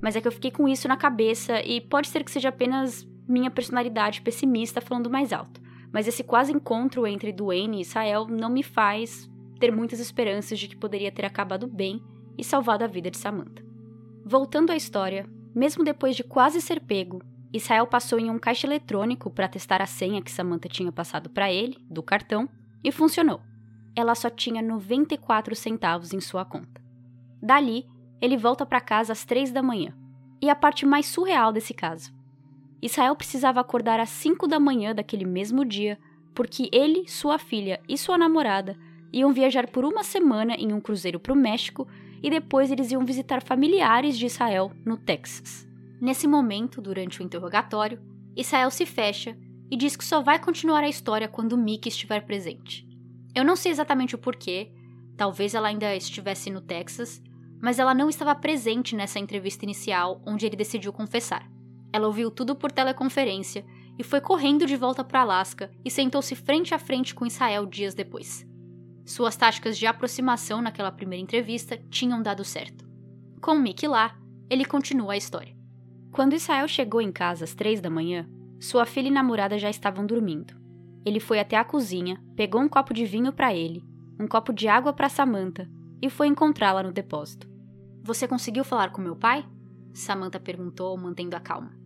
[0.00, 3.06] Mas é que eu fiquei com isso na cabeça e pode ser que seja apenas
[3.26, 5.60] minha personalidade pessimista falando mais alto.
[5.92, 9.28] Mas esse quase encontro entre Duane e Sael não me faz
[9.58, 12.02] ter muitas esperanças de que poderia ter acabado bem
[12.36, 13.64] e salvado a vida de Samantha.
[14.24, 17.22] Voltando à história, mesmo depois de quase ser pego,
[17.52, 21.50] Israel passou em um caixa eletrônico para testar a senha que Samantha tinha passado para
[21.50, 22.48] ele, do cartão,
[22.84, 23.40] e funcionou.
[23.96, 26.80] Ela só tinha 94 centavos em sua conta.
[27.42, 27.86] Dali,
[28.20, 29.94] ele volta para casa às três da manhã.
[30.40, 32.12] E a parte mais surreal desse caso.
[32.80, 35.98] Israel precisava acordar às 5 da manhã daquele mesmo dia,
[36.34, 38.76] porque ele, sua filha e sua namorada
[39.12, 41.88] iam viajar por uma semana em um cruzeiro para o México
[42.22, 45.66] e depois eles iam visitar familiares de Israel no Texas.
[46.00, 48.00] Nesse momento, durante o interrogatório,
[48.36, 49.36] Israel se fecha
[49.70, 52.86] e diz que só vai continuar a história quando Mickey estiver presente.
[53.34, 54.70] Eu não sei exatamente o porquê,
[55.16, 57.20] talvez ela ainda estivesse no Texas,
[57.60, 61.48] mas ela não estava presente nessa entrevista inicial onde ele decidiu confessar.
[61.98, 63.66] Ela ouviu tudo por teleconferência
[63.98, 67.92] e foi correndo de volta para Alaska e sentou-se frente a frente com Israel dias
[67.92, 68.46] depois.
[69.04, 72.88] Suas táticas de aproximação naquela primeira entrevista tinham dado certo.
[73.42, 74.16] Com Mick lá,
[74.48, 75.56] ele continua a história.
[76.12, 78.28] Quando Israel chegou em casa às três da manhã,
[78.60, 80.54] sua filha e namorada já estavam dormindo.
[81.04, 83.84] Ele foi até a cozinha, pegou um copo de vinho para ele,
[84.20, 85.68] um copo de água para Samantha
[86.00, 87.50] e foi encontrá-la no depósito.
[88.04, 89.44] Você conseguiu falar com meu pai?
[89.92, 91.77] Samantha perguntou, mantendo a calma.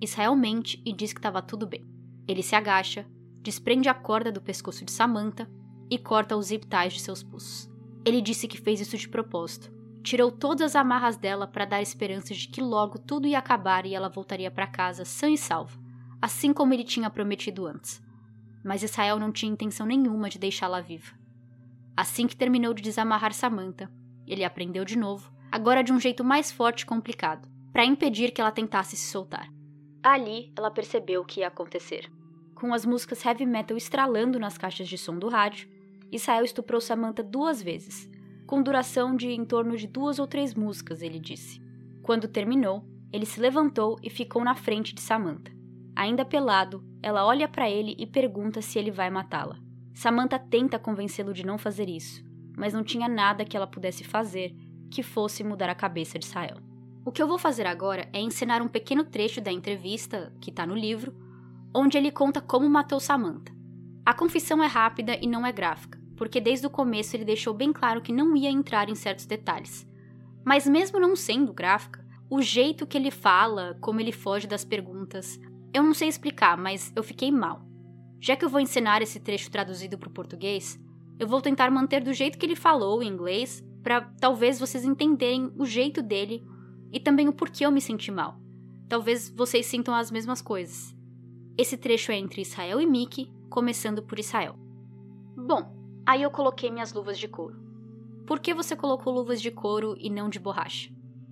[0.00, 1.86] Israel mente e diz que estava tudo bem.
[2.28, 3.06] Ele se agacha,
[3.40, 5.50] desprende a corda do pescoço de Samantha
[5.90, 7.70] e corta os zip ties de seus pulsos.
[8.04, 9.72] Ele disse que fez isso de propósito.
[10.02, 13.94] Tirou todas as amarras dela para dar esperanças de que logo tudo ia acabar e
[13.94, 15.78] ela voltaria para casa sã e salva,
[16.20, 18.00] assim como ele tinha prometido antes.
[18.64, 21.14] Mas Israel não tinha intenção nenhuma de deixá-la viva.
[21.96, 23.90] Assim que terminou de desamarrar Samantha,
[24.26, 28.40] ele aprendeu de novo, agora de um jeito mais forte e complicado, para impedir que
[28.40, 29.55] ela tentasse se soltar.
[30.08, 32.08] Ali, ela percebeu o que ia acontecer.
[32.54, 35.68] Com as músicas heavy metal estralando nas caixas de som do rádio,
[36.12, 38.08] Israel estuprou Samantha duas vezes,
[38.46, 41.60] com duração de em torno de duas ou três músicas, ele disse.
[42.04, 45.50] Quando terminou, ele se levantou e ficou na frente de Samantha.
[45.96, 49.58] Ainda pelado, ela olha para ele e pergunta se ele vai matá-la.
[49.92, 52.24] Samantha tenta convencê-lo de não fazer isso,
[52.56, 54.54] mas não tinha nada que ela pudesse fazer
[54.88, 56.58] que fosse mudar a cabeça de Israel.
[57.06, 60.66] O que eu vou fazer agora é ensinar um pequeno trecho da entrevista, que está
[60.66, 61.14] no livro,
[61.72, 63.54] onde ele conta como matou Samantha.
[64.04, 67.72] A confissão é rápida e não é gráfica, porque desde o começo ele deixou bem
[67.72, 69.86] claro que não ia entrar em certos detalhes.
[70.44, 75.38] Mas mesmo não sendo gráfica, o jeito que ele fala, como ele foge das perguntas,
[75.72, 77.62] eu não sei explicar, mas eu fiquei mal.
[78.20, 80.76] Já que eu vou ensinar esse trecho traduzido para o português,
[81.20, 85.52] eu vou tentar manter do jeito que ele falou em inglês, para talvez vocês entenderem
[85.56, 86.44] o jeito dele
[86.92, 88.38] e também o porquê eu me senti mal.
[88.88, 90.96] Talvez vocês sintam as mesmas coisas.
[91.58, 94.56] Esse trecho é entre Israel e Mickey, começando por Israel.
[95.36, 95.74] Bom,
[96.04, 97.58] aí eu coloquei minhas luvas de couro.
[98.26, 100.90] Por que você colocou luvas de couro e não de borracha?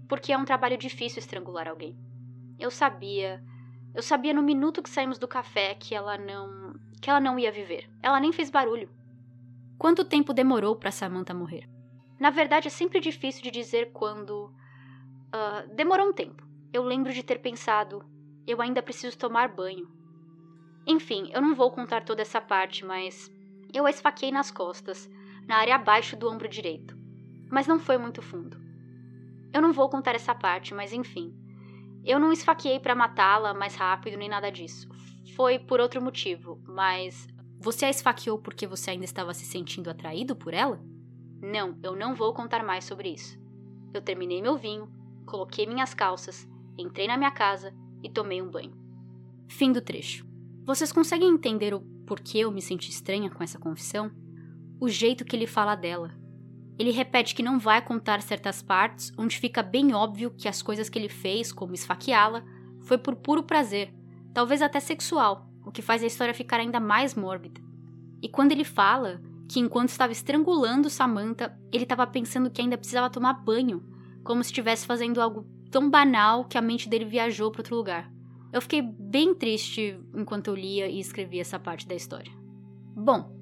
[0.09, 1.97] Porque é um trabalho difícil estrangular alguém.
[2.59, 3.43] Eu sabia,
[3.95, 7.53] eu sabia no minuto que saímos do café que ela não, que ela não ia
[7.53, 7.91] viver.
[8.03, 8.89] Ela nem fez barulho.
[9.77, 11.69] Quanto tempo demorou para Samantha morrer?
[12.19, 14.55] Na verdade, é sempre difícil de dizer quando
[15.35, 16.47] Uh, demorou um tempo.
[16.73, 18.05] Eu lembro de ter pensado,
[18.47, 19.89] eu ainda preciso tomar banho.
[20.87, 23.33] Enfim, eu não vou contar toda essa parte, mas
[23.73, 25.11] eu a esfaquei nas costas,
[25.49, 26.97] na área abaixo do ombro direito.
[27.51, 28.57] Mas não foi muito fundo.
[29.53, 31.35] Eu não vou contar essa parte, mas enfim.
[32.05, 34.89] Eu não esfaqueei para matá-la mais rápido nem nada disso.
[35.35, 37.27] Foi por outro motivo, mas
[37.59, 40.81] você a esfaqueou porque você ainda estava se sentindo atraído por ela?
[41.41, 43.37] Não, eu não vou contar mais sobre isso.
[43.93, 44.89] Eu terminei meu vinho,
[45.25, 46.49] coloquei minhas calças,
[46.79, 48.73] entrei na minha casa e tomei um banho.
[49.49, 50.27] Fim do trecho.
[50.65, 54.11] Vocês conseguem entender o porquê eu me senti estranha com essa confissão?
[54.81, 56.15] O jeito que ele fala dela.
[56.79, 60.89] Ele repete que não vai contar certas partes onde fica bem óbvio que as coisas
[60.89, 62.45] que ele fez, como esfaqueá-la,
[62.81, 63.95] foi por puro prazer,
[64.33, 67.61] talvez até sexual, o que faz a história ficar ainda mais mórbida.
[68.21, 73.11] E quando ele fala que enquanto estava estrangulando Samantha, ele estava pensando que ainda precisava
[73.11, 73.85] tomar banho,
[74.25, 78.11] como se estivesse fazendo algo tão banal que a mente dele viajou para outro lugar.
[78.53, 82.33] Eu fiquei bem triste enquanto eu lia e escrevia essa parte da história.
[82.97, 83.33] Bom,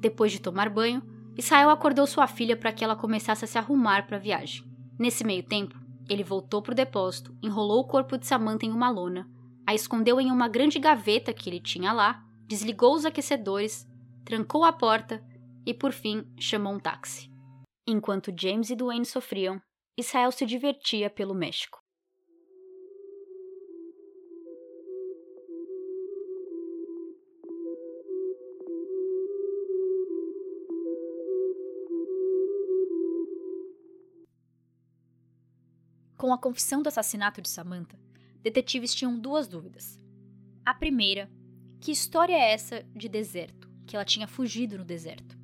[0.00, 1.02] depois de tomar banho,
[1.36, 4.64] Israel acordou sua filha para que ela começasse a se arrumar para a viagem.
[4.98, 5.78] Nesse meio tempo,
[6.08, 9.28] ele voltou para o depósito, enrolou o corpo de Samantha em uma lona,
[9.66, 13.86] a escondeu em uma grande gaveta que ele tinha lá, desligou os aquecedores,
[14.24, 15.22] trancou a porta
[15.64, 17.30] e, por fim, chamou um táxi.
[17.86, 19.60] Enquanto James e Duane sofriam,
[19.98, 21.82] Israel se divertia pelo México.
[36.18, 37.98] Com a confissão do assassinato de Samantha,
[38.42, 39.98] detetives tinham duas dúvidas.
[40.62, 41.30] A primeira,
[41.80, 45.38] que história é essa de deserto, que ela tinha fugido no deserto?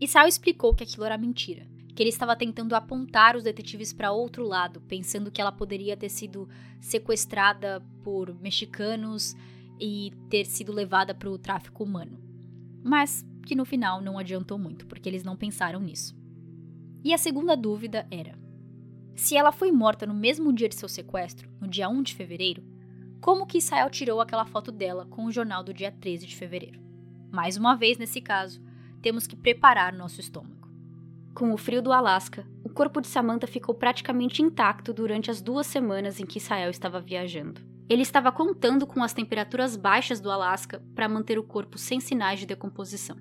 [0.00, 4.46] Israel explicou que aquilo era mentira, que ele estava tentando apontar os detetives para outro
[4.46, 6.46] lado, pensando que ela poderia ter sido
[6.78, 9.34] sequestrada por mexicanos
[9.80, 12.20] e ter sido levada para o tráfico humano.
[12.84, 16.14] Mas que no final não adiantou muito, porque eles não pensaram nisso.
[17.02, 18.38] E a segunda dúvida era:
[19.14, 22.62] se ela foi morta no mesmo dia de seu sequestro, no dia 1 de fevereiro,
[23.22, 26.78] como que Israel tirou aquela foto dela com o jornal do dia 13 de fevereiro?
[27.32, 28.62] Mais uma vez, nesse caso,
[29.00, 30.65] temos que preparar nosso estômago.
[31.36, 35.66] Com o frio do Alasca, o corpo de Samantha ficou praticamente intacto durante as duas
[35.66, 37.60] semanas em que Israel estava viajando.
[37.88, 42.40] Ele estava contando com as temperaturas baixas do Alasca para manter o corpo sem sinais
[42.40, 43.16] de decomposição.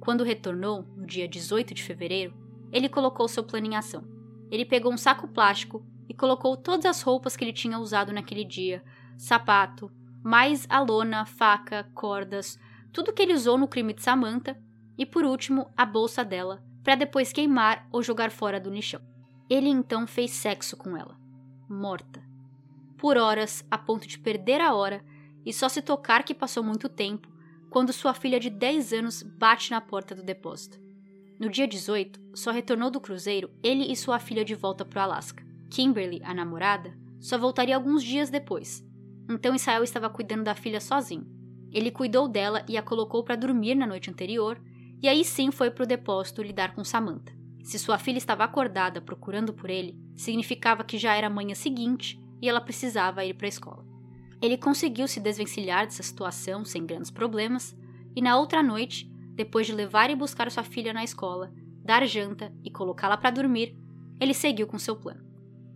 [0.00, 2.34] Quando retornou, no dia 18 de fevereiro,
[2.72, 7.02] ele colocou seu plano em ação ele pegou um saco plástico e colocou todas as
[7.02, 8.82] roupas que ele tinha usado naquele dia:
[9.16, 9.90] sapato,
[10.22, 12.58] mais a lona, faca, cordas,
[12.92, 14.60] tudo que ele usou no crime de Samantha,
[14.98, 19.00] e por último, a bolsa dela, para depois queimar ou jogar fora do lixão.
[19.48, 21.16] Ele então fez sexo com ela,
[21.68, 22.22] morta.
[22.96, 25.04] Por horas, a ponto de perder a hora
[25.44, 27.28] e só se tocar que passou muito tempo,
[27.70, 30.78] quando sua filha de 10 anos bate na porta do depósito.
[31.38, 35.02] No dia 18, só retornou do cruzeiro ele e sua filha de volta para o
[35.04, 35.42] Alasca.
[35.70, 38.84] Kimberly, a namorada, só voltaria alguns dias depois.
[39.28, 41.26] Então Israel estava cuidando da filha sozinho.
[41.72, 44.60] Ele cuidou dela e a colocou para dormir na noite anterior,
[45.02, 47.32] e aí sim foi para o depósito lidar com Samantha.
[47.62, 52.48] Se sua filha estava acordada procurando por ele, significava que já era manhã seguinte e
[52.48, 53.84] ela precisava ir para a escola.
[54.40, 57.76] Ele conseguiu se desvencilhar dessa situação sem grandes problemas,
[58.16, 61.50] e na outra noite depois de levar e buscar sua filha na escola,
[61.82, 63.74] dar janta e colocá-la para dormir,
[64.20, 65.24] ele seguiu com seu plano.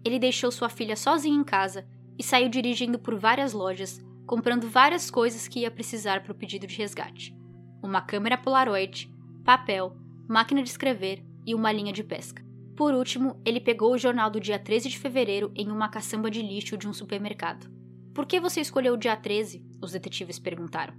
[0.04, 1.86] Ele deixou sua filha sozinha em casa
[2.18, 6.66] e saiu dirigindo por várias lojas, comprando várias coisas que ia precisar para o pedido
[6.66, 7.34] de resgate:
[7.82, 9.10] uma câmera Polaroid,
[9.44, 9.94] papel,
[10.26, 12.42] máquina de escrever e uma linha de pesca.
[12.74, 16.40] Por último, ele pegou o jornal do dia 13 de fevereiro em uma caçamba de
[16.40, 17.70] lixo de um supermercado.
[18.14, 19.62] Por que você escolheu o dia 13?
[19.82, 20.94] Os detetives perguntaram.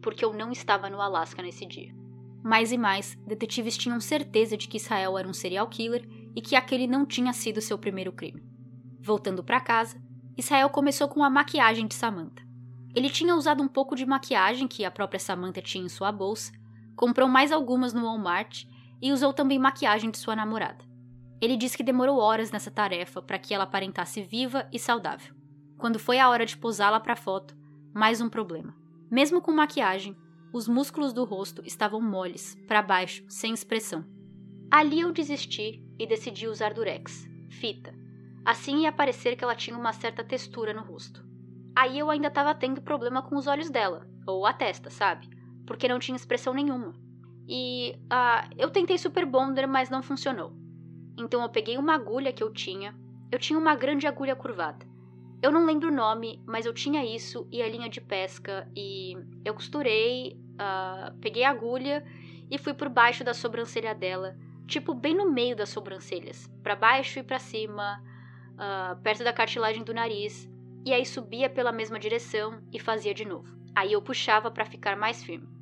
[0.00, 1.94] Porque eu não estava no Alasca nesse dia.
[2.42, 6.56] Mais e mais, detetives tinham certeza de que Israel era um serial killer e que
[6.56, 8.42] aquele não tinha sido seu primeiro crime.
[8.98, 10.00] Voltando para casa,
[10.38, 12.42] Israel começou com a maquiagem de Samantha.
[12.94, 16.50] Ele tinha usado um pouco de maquiagem que a própria Samantha tinha em sua bolsa,
[17.00, 18.66] comprou mais algumas no Walmart
[19.00, 20.84] e usou também maquiagem de sua namorada.
[21.40, 25.34] Ele disse que demorou horas nessa tarefa para que ela aparentasse viva e saudável.
[25.78, 27.56] Quando foi a hora de posá-la para foto,
[27.94, 28.76] mais um problema.
[29.10, 30.14] Mesmo com maquiagem,
[30.52, 34.04] os músculos do rosto estavam moles, para baixo, sem expressão.
[34.70, 37.94] Ali eu desisti e decidi usar durex, fita.
[38.44, 41.26] Assim ia parecer que ela tinha uma certa textura no rosto.
[41.74, 45.39] Aí eu ainda estava tendo problema com os olhos dela, ou a testa, sabe?
[45.70, 46.92] Porque não tinha expressão nenhuma.
[47.48, 50.52] E ah, eu tentei Super Bonder, mas não funcionou.
[51.16, 52.92] Então eu peguei uma agulha que eu tinha.
[53.30, 54.84] Eu tinha uma grande agulha curvada.
[55.40, 59.16] Eu não lembro o nome, mas eu tinha isso e a linha de pesca e
[59.44, 62.04] eu costurei, uh, peguei a agulha
[62.50, 67.20] e fui por baixo da sobrancelha dela, tipo bem no meio das sobrancelhas, para baixo
[67.20, 68.02] e para cima,
[68.54, 70.50] uh, perto da cartilagem do nariz,
[70.84, 73.56] e aí subia pela mesma direção e fazia de novo.
[73.72, 75.59] Aí eu puxava para ficar mais firme.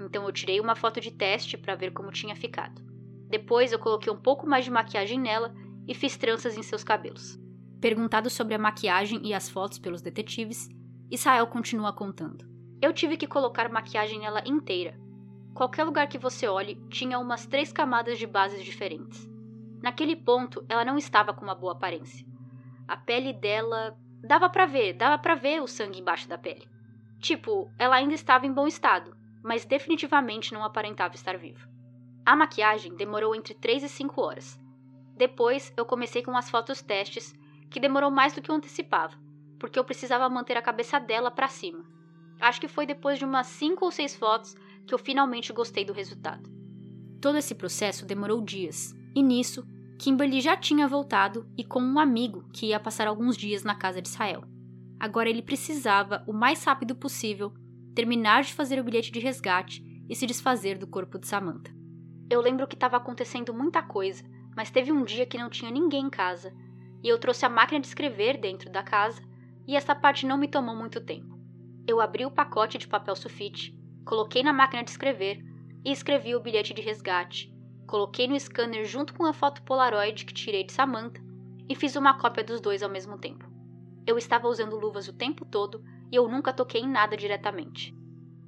[0.00, 2.82] Então eu tirei uma foto de teste para ver como tinha ficado.
[3.28, 5.54] Depois eu coloquei um pouco mais de maquiagem nela
[5.86, 7.38] e fiz tranças em seus cabelos.
[7.80, 10.68] Perguntado sobre a maquiagem e as fotos pelos detetives,
[11.10, 12.48] Israel continua contando.
[12.80, 14.98] Eu tive que colocar maquiagem nela inteira.
[15.54, 19.28] Qualquer lugar que você olhe tinha umas três camadas de bases diferentes.
[19.82, 22.26] Naquele ponto, ela não estava com uma boa aparência.
[22.88, 26.68] A pele dela dava para ver, dava para ver o sangue embaixo da pele.
[27.18, 31.68] Tipo, ela ainda estava em bom estado, mas definitivamente não aparentava estar viva.
[32.24, 34.60] A maquiagem demorou entre 3 e 5 horas.
[35.16, 37.34] Depois, eu comecei com as fotos testes
[37.70, 39.16] que demorou mais do que eu antecipava,
[39.58, 41.84] porque eu precisava manter a cabeça dela para cima.
[42.40, 45.92] Acho que foi depois de umas cinco ou seis fotos que eu finalmente gostei do
[45.92, 46.50] resultado.
[47.20, 49.66] Todo esse processo demorou dias, e nisso,
[49.98, 54.00] Kimberly já tinha voltado e com um amigo que ia passar alguns dias na casa
[54.00, 54.44] de Israel.
[54.98, 57.52] Agora ele precisava, o mais rápido possível,
[57.94, 61.72] terminar de fazer o bilhete de resgate e se desfazer do corpo de Samantha.
[62.30, 64.24] Eu lembro que estava acontecendo muita coisa,
[64.56, 66.52] mas teve um dia que não tinha ninguém em casa,
[67.02, 69.22] e eu trouxe a máquina de escrever dentro da casa,
[69.66, 71.38] e essa parte não me tomou muito tempo.
[71.86, 75.44] Eu abri o pacote de papel sulfite, coloquei na máquina de escrever
[75.84, 77.52] e escrevi o bilhete de resgate.
[77.86, 81.20] Coloquei no scanner junto com a foto Polaroid que tirei de Samantha
[81.68, 83.48] e fiz uma cópia dos dois ao mesmo tempo.
[84.06, 87.94] Eu estava usando luvas o tempo todo e eu nunca toquei em nada diretamente.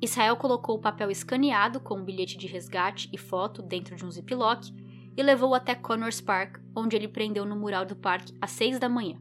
[0.00, 4.10] Israel colocou o papel escaneado com o bilhete de resgate e foto dentro de um
[4.10, 4.72] ziplock
[5.16, 8.88] e levou até Connors Park, onde ele prendeu no mural do parque às seis da
[8.88, 9.16] manhã.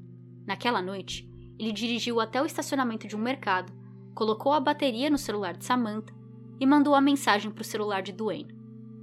[0.47, 1.29] Naquela noite,
[1.59, 3.71] ele dirigiu até o estacionamento de um mercado,
[4.15, 6.13] colocou a bateria no celular de Samantha
[6.59, 8.55] e mandou a mensagem para o celular de Duane.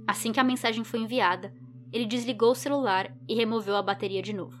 [0.05, 1.53] Assim que a mensagem foi enviada,
[1.93, 4.57] ele desligou o celular e removeu a bateria de novo.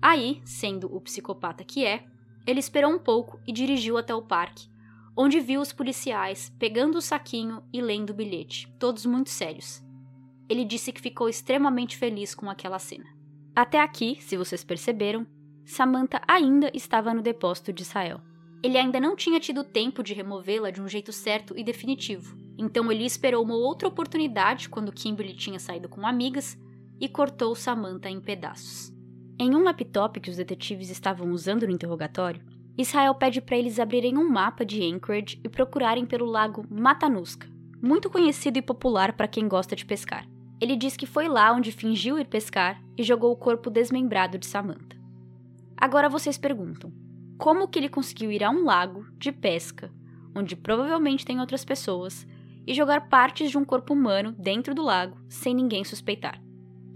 [0.00, 2.04] Aí, sendo o psicopata que é,
[2.46, 4.68] ele esperou um pouco e dirigiu até o parque,
[5.16, 9.82] onde viu os policiais pegando o saquinho e lendo o bilhete, todos muito sérios.
[10.48, 13.06] Ele disse que ficou extremamente feliz com aquela cena.
[13.54, 15.26] Até aqui, se vocês perceberam,
[15.64, 18.20] Samantha ainda estava no depósito de Israel.
[18.62, 22.90] Ele ainda não tinha tido tempo de removê-la de um jeito certo e definitivo, então
[22.90, 26.56] ele esperou uma outra oportunidade quando Kimberly tinha saído com amigas
[27.00, 28.95] e cortou Samantha em pedaços.
[29.38, 32.40] Em um laptop que os detetives estavam usando no interrogatório,
[32.78, 37.46] Israel pede para eles abrirem um mapa de Anchorage e procurarem pelo lago Matanuska,
[37.82, 40.26] muito conhecido e popular para quem gosta de pescar.
[40.58, 44.46] Ele diz que foi lá onde fingiu ir pescar e jogou o corpo desmembrado de
[44.46, 44.96] Samantha.
[45.76, 46.90] Agora vocês perguntam:
[47.36, 49.92] como que ele conseguiu ir a um lago de pesca,
[50.34, 52.26] onde provavelmente tem outras pessoas,
[52.66, 56.45] e jogar partes de um corpo humano dentro do lago sem ninguém suspeitar?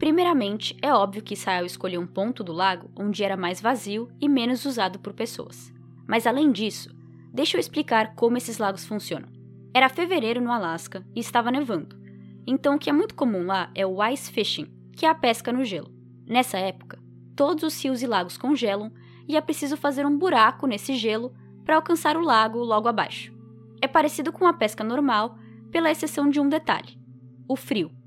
[0.01, 4.31] Primeiramente, é óbvio que Israel escolheu um ponto do lago onde era mais vazio e
[4.31, 5.71] menos usado por pessoas.
[6.09, 6.89] Mas além disso,
[7.31, 9.29] deixa eu explicar como esses lagos funcionam.
[9.75, 12.01] Era fevereiro no Alasca e estava nevando.
[12.47, 15.53] Então, o que é muito comum lá é o ice fishing, que é a pesca
[15.53, 15.93] no gelo.
[16.27, 16.99] Nessa época,
[17.37, 18.91] todos os rios e lagos congelam
[19.29, 23.35] e é preciso fazer um buraco nesse gelo para alcançar o lago logo abaixo.
[23.83, 25.37] É parecido com a pesca normal,
[25.71, 26.99] pela exceção de um detalhe:
[27.47, 28.00] o frio.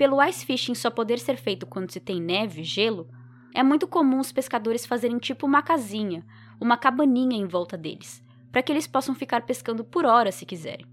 [0.00, 3.06] Pelo ice fishing só poder ser feito quando se tem neve, gelo,
[3.54, 6.24] é muito comum os pescadores fazerem tipo uma casinha,
[6.58, 10.86] uma cabaninha em volta deles, para que eles possam ficar pescando por horas se quiserem.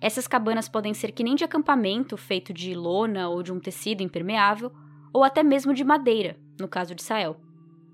[0.00, 4.02] Essas cabanas podem ser que nem de acampamento, feito de lona ou de um tecido
[4.02, 4.72] impermeável,
[5.12, 7.36] ou até mesmo de madeira, no caso de Israel.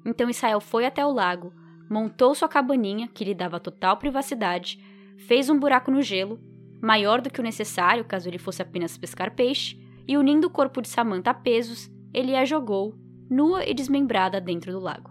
[0.03, 1.53] Então Israel foi até o lago,
[1.91, 4.83] montou sua cabaninha, que lhe dava total privacidade,
[5.29, 6.41] fez um buraco no gelo,
[6.81, 10.81] maior do que o necessário caso ele fosse apenas pescar peixe, e unindo o corpo
[10.81, 12.95] de Samantha a pesos, ele a jogou,
[13.29, 15.11] nua e desmembrada, dentro do lago.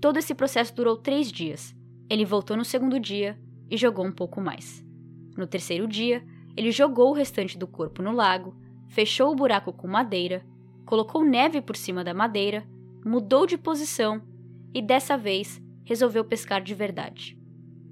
[0.00, 1.74] Todo esse processo durou três dias.
[2.08, 3.38] Ele voltou no segundo dia
[3.70, 4.84] e jogou um pouco mais.
[5.36, 6.24] No terceiro dia,
[6.56, 8.54] ele jogou o restante do corpo no lago,
[8.88, 10.44] fechou o buraco com madeira,
[10.84, 12.66] colocou neve por cima da madeira,
[13.04, 14.22] mudou de posição
[14.72, 17.38] e dessa vez resolveu pescar de verdade.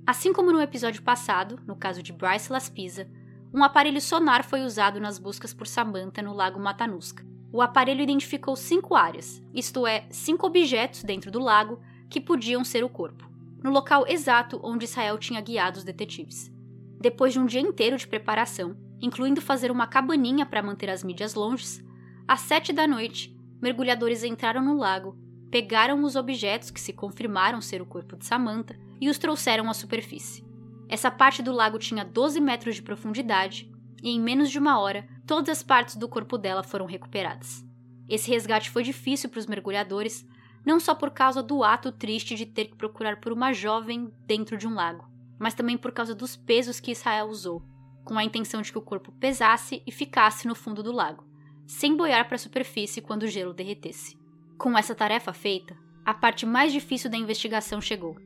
[0.06, 3.08] Assim como no episódio passado, no caso de Bryce Laspisa,
[3.54, 7.24] um aparelho sonar foi usado nas buscas por Samantha no lago Matanuska.
[7.52, 11.78] O aparelho identificou cinco áreas, isto é, cinco objetos dentro do lago
[12.10, 13.30] que podiam ser o corpo,
[13.62, 16.52] no local exato onde Israel tinha guiado os detetives.
[17.00, 21.34] Depois de um dia inteiro de preparação, incluindo fazer uma cabaninha para manter as mídias
[21.34, 21.80] longes,
[22.26, 25.16] às sete da noite, mergulhadores entraram no lago,
[25.48, 29.74] pegaram os objetos que se confirmaram ser o corpo de Samantha e os trouxeram à
[29.74, 30.44] superfície.
[30.88, 33.70] Essa parte do lago tinha 12 metros de profundidade
[34.02, 37.64] e, em menos de uma hora, todas as partes do corpo dela foram recuperadas.
[38.08, 40.26] Esse resgate foi difícil para os mergulhadores,
[40.64, 44.56] não só por causa do ato triste de ter que procurar por uma jovem dentro
[44.56, 45.08] de um lago,
[45.38, 47.62] mas também por causa dos pesos que Israel usou,
[48.04, 51.26] com a intenção de que o corpo pesasse e ficasse no fundo do lago,
[51.66, 54.18] sem boiar para a superfície quando o gelo derretesse.
[54.58, 58.16] Com essa tarefa feita, a parte mais difícil da investigação chegou: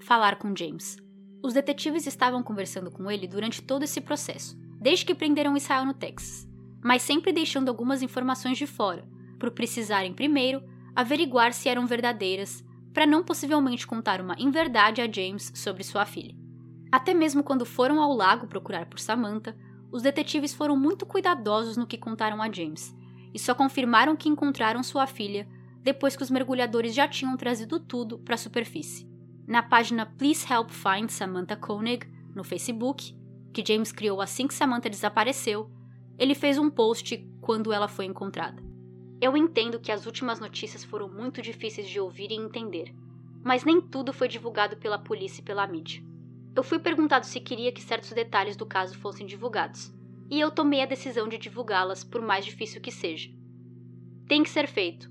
[0.00, 0.96] falar com James.
[1.42, 5.94] Os detetives estavam conversando com ele durante todo esse processo, desde que prenderam Israel no
[5.94, 6.48] Texas,
[6.82, 9.06] mas sempre deixando algumas informações de fora,
[9.38, 10.62] por precisarem primeiro
[10.94, 16.34] averiguar se eram verdadeiras, para não possivelmente contar uma inverdade a James sobre sua filha.
[16.90, 19.56] Até mesmo quando foram ao lago procurar por Samantha,
[19.92, 22.94] os detetives foram muito cuidadosos no que contaram a James
[23.32, 25.46] e só confirmaram que encontraram sua filha
[25.82, 29.07] depois que os mergulhadores já tinham trazido tudo para a superfície.
[29.48, 33.16] Na página Please Help Find Samantha Koenig, no Facebook,
[33.50, 35.70] que James criou assim que Samantha desapareceu,
[36.18, 38.62] ele fez um post quando ela foi encontrada.
[39.22, 42.94] Eu entendo que as últimas notícias foram muito difíceis de ouvir e entender,
[43.42, 46.04] mas nem tudo foi divulgado pela polícia e pela mídia.
[46.54, 49.90] Eu fui perguntado se queria que certos detalhes do caso fossem divulgados,
[50.30, 53.30] e eu tomei a decisão de divulgá-las, por mais difícil que seja.
[54.26, 55.10] Tem que ser feito,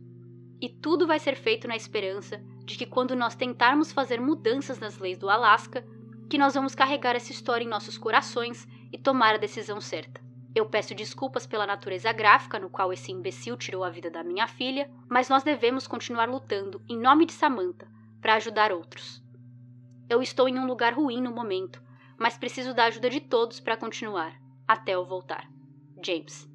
[0.61, 4.97] e tudo vai ser feito na esperança de que quando nós tentarmos fazer mudanças nas
[4.97, 5.87] leis do Alasca,
[6.29, 10.21] que nós vamos carregar essa história em nossos corações e tomar a decisão certa.
[10.53, 14.47] Eu peço desculpas pela natureza gráfica no qual esse imbecil tirou a vida da minha
[14.47, 17.87] filha, mas nós devemos continuar lutando em nome de Samantha
[18.19, 19.23] para ajudar outros.
[20.09, 21.81] Eu estou em um lugar ruim no momento,
[22.17, 24.35] mas preciso da ajuda de todos para continuar,
[24.67, 25.49] até eu voltar.
[26.05, 26.49] James.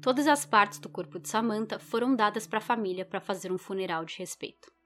[0.00, 3.58] Todas as partes do corpo de Samantha foram dadas para a família para fazer um
[3.58, 4.77] funeral de respeito.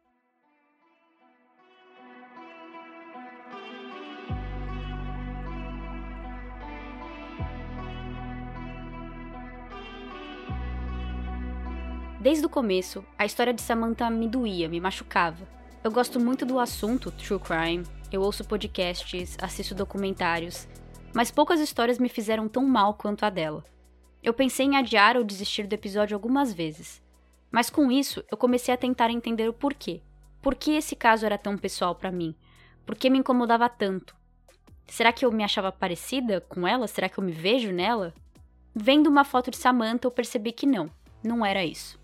[12.22, 15.44] Desde o começo, a história de Samantha me doía, me machucava.
[15.82, 20.68] Eu gosto muito do assunto true crime, eu ouço podcasts, assisto documentários,
[21.12, 23.64] mas poucas histórias me fizeram tão mal quanto a dela.
[24.22, 27.02] Eu pensei em adiar ou desistir do episódio algumas vezes,
[27.50, 30.00] mas com isso eu comecei a tentar entender o porquê.
[30.40, 32.36] Por que esse caso era tão pessoal para mim?
[32.86, 34.14] Por que me incomodava tanto?
[34.86, 36.86] Será que eu me achava parecida com ela?
[36.86, 38.14] Será que eu me vejo nela?
[38.72, 40.88] Vendo uma foto de Samantha, eu percebi que não,
[41.24, 42.00] não era isso.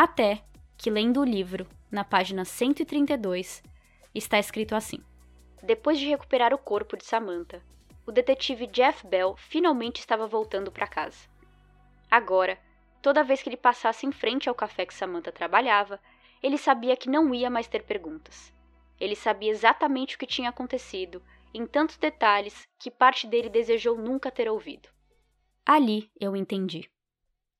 [0.00, 0.44] Até
[0.76, 3.64] que, lendo o livro, na página 132,
[4.14, 5.00] está escrito assim:
[5.60, 7.60] Depois de recuperar o corpo de Samantha,
[8.06, 11.26] o detetive Jeff Bell finalmente estava voltando para casa.
[12.08, 12.56] Agora,
[13.02, 15.98] toda vez que ele passasse em frente ao café que Samantha trabalhava,
[16.40, 18.54] ele sabia que não ia mais ter perguntas.
[19.00, 21.20] Ele sabia exatamente o que tinha acontecido,
[21.52, 24.88] em tantos detalhes que parte dele desejou nunca ter ouvido.
[25.66, 26.88] Ali eu entendi.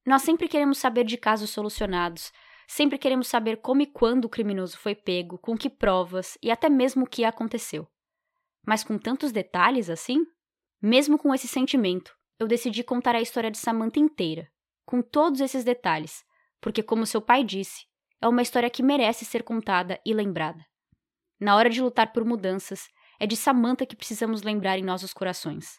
[0.08, 2.32] Nós sempre queremos saber de casos solucionados,
[2.66, 6.70] sempre queremos saber como e quando o criminoso foi pego, com que provas e até
[6.70, 7.86] mesmo o que aconteceu.
[8.66, 10.24] Mas com tantos detalhes assim?
[10.80, 14.50] Mesmo com esse sentimento, eu decidi contar a história de Samantha inteira,
[14.86, 16.24] com todos esses detalhes,
[16.58, 17.84] porque, como seu pai disse,
[18.18, 20.64] é uma história que merece ser contada e lembrada.
[21.38, 22.88] Na hora de lutar por mudanças,
[23.20, 25.78] é de Samantha que precisamos lembrar em nossos corações.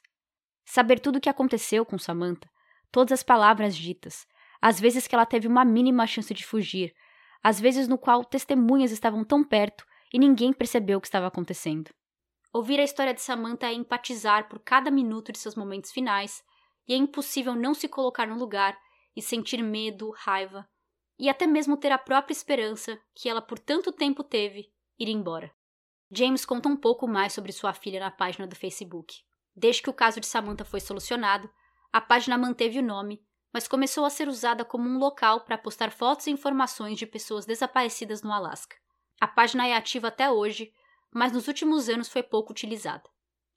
[0.66, 2.48] Saber tudo o que aconteceu com Samantha
[2.92, 4.28] todas as palavras ditas,
[4.62, 6.94] às vezes que ela teve uma mínima chance de fugir,
[7.44, 11.92] às vezes no qual testemunhas estavam tão perto e ninguém percebeu o que estava acontecendo.
[12.52, 16.44] Ouvir a história de Samantha é empatizar por cada minuto de seus momentos finais,
[16.88, 18.76] e é impossível não se colocar no lugar
[19.16, 20.68] e sentir medo, raiva,
[21.20, 25.54] e até mesmo ter a própria esperança que ela por tanto tempo teve ir embora.
[26.12, 29.14] James conta um pouco mais sobre sua filha na página do Facebook.
[29.56, 31.50] Desde que o caso de Samantha foi solucionado,
[31.92, 33.20] a página manteve o nome,
[33.52, 37.46] mas começou a ser usada como um local para postar fotos e informações de pessoas
[37.46, 38.78] desaparecidas no Alasca.
[39.20, 40.72] A página é ativa até hoje,
[41.12, 43.10] mas nos últimos anos foi pouco utilizada.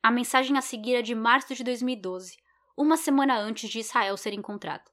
[0.03, 2.39] A mensagem a seguir é de março de 2012,
[2.74, 4.91] uma semana antes de Israel ser encontrado.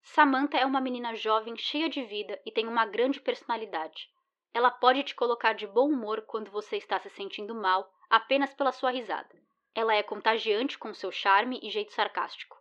[0.00, 4.08] Samantha é uma menina jovem cheia de vida e tem uma grande personalidade.
[4.54, 8.72] Ela pode te colocar de bom humor quando você está se sentindo mal apenas pela
[8.72, 9.36] sua risada.
[9.74, 12.57] Ela é contagiante com seu charme e jeito sarcástico.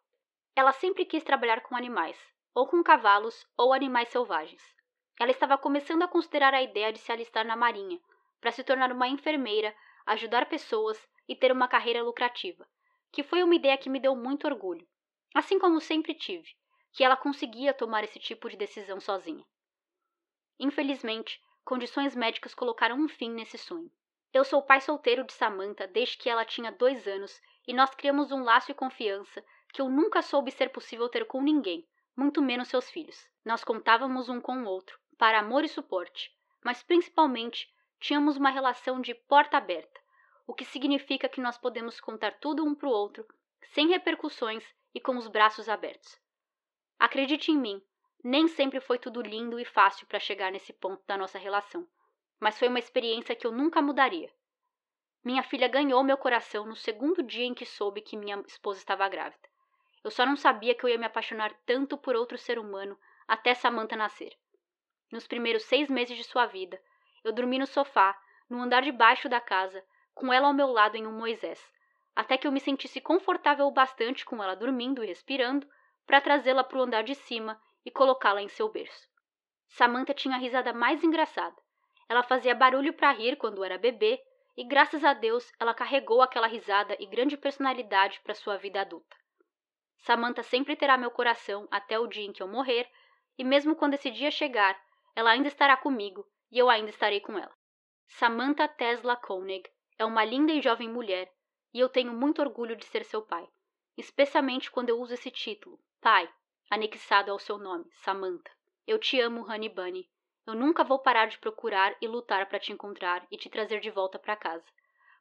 [0.57, 2.17] Ela sempre quis trabalhar com animais,
[2.51, 4.63] ou com cavalos ou animais selvagens.
[5.19, 7.99] Ela estava começando a considerar a ideia de se alistar na marinha,
[8.41, 9.75] para se tornar uma enfermeira,
[10.07, 10.99] ajudar pessoas
[11.29, 12.67] e ter uma carreira lucrativa,
[13.11, 14.87] que foi uma ideia que me deu muito orgulho,
[15.35, 16.49] assim como sempre tive,
[16.91, 19.45] que ela conseguia tomar esse tipo de decisão sozinha.
[20.59, 23.91] Infelizmente, condições médicas colocaram um fim nesse sonho.
[24.33, 28.31] Eu sou pai solteiro de Samantha desde que ela tinha dois anos e nós criamos
[28.31, 32.68] um laço de confiança que eu nunca soube ser possível ter com ninguém, muito menos
[32.68, 33.28] seus filhos.
[33.45, 36.32] Nós contávamos um com o outro, para amor e suporte,
[36.63, 39.99] mas principalmente tínhamos uma relação de porta aberta,
[40.45, 43.26] o que significa que nós podemos contar tudo um para o outro,
[43.74, 44.63] sem repercussões
[44.93, 46.20] e com os braços abertos.
[46.99, 47.82] Acredite em mim,
[48.24, 51.88] nem sempre foi tudo lindo e fácil para chegar nesse ponto da nossa relação,
[52.39, 54.32] mas foi uma experiência que eu nunca mudaria.
[55.24, 59.07] Minha filha ganhou meu coração no segundo dia em que soube que minha esposa estava
[59.09, 59.49] grávida.
[60.03, 63.53] Eu só não sabia que eu ia me apaixonar tanto por outro ser humano até
[63.53, 64.33] Samantha nascer.
[65.11, 66.81] Nos primeiros seis meses de sua vida,
[67.23, 68.17] eu dormi no sofá,
[68.49, 69.83] no andar de baixo da casa,
[70.13, 71.61] com ela ao meu lado em um Moisés,
[72.15, 75.67] até que eu me sentisse confortável o bastante com ela dormindo e respirando
[76.05, 79.07] para trazê-la para o andar de cima e colocá-la em seu berço.
[79.67, 81.55] Samantha tinha a risada mais engraçada.
[82.09, 84.21] Ela fazia barulho para rir quando era bebê
[84.55, 89.15] e graças a Deus ela carregou aquela risada e grande personalidade para sua vida adulta.
[89.99, 92.89] Samantha sempre terá meu coração até o dia em que eu morrer,
[93.37, 94.79] e mesmo quando esse dia chegar,
[95.15, 97.53] ela ainda estará comigo e eu ainda estarei com ela.
[98.07, 101.31] Samantha Tesla Koenig é uma linda e jovem mulher,
[101.73, 103.47] e eu tenho muito orgulho de ser seu pai,
[103.97, 106.29] especialmente quando eu uso esse título, pai,
[106.69, 108.51] anexado ao seu nome, Samantha.
[108.85, 110.09] Eu te amo, Honey Bunny.
[110.45, 113.89] Eu nunca vou parar de procurar e lutar para te encontrar e te trazer de
[113.89, 114.65] volta para casa.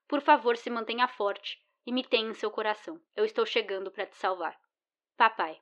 [0.07, 3.01] Por favor, se mantenha forte e me tenha em seu coração.
[3.17, 4.57] Eu estou chegando para te salvar.
[5.17, 5.57] Papai.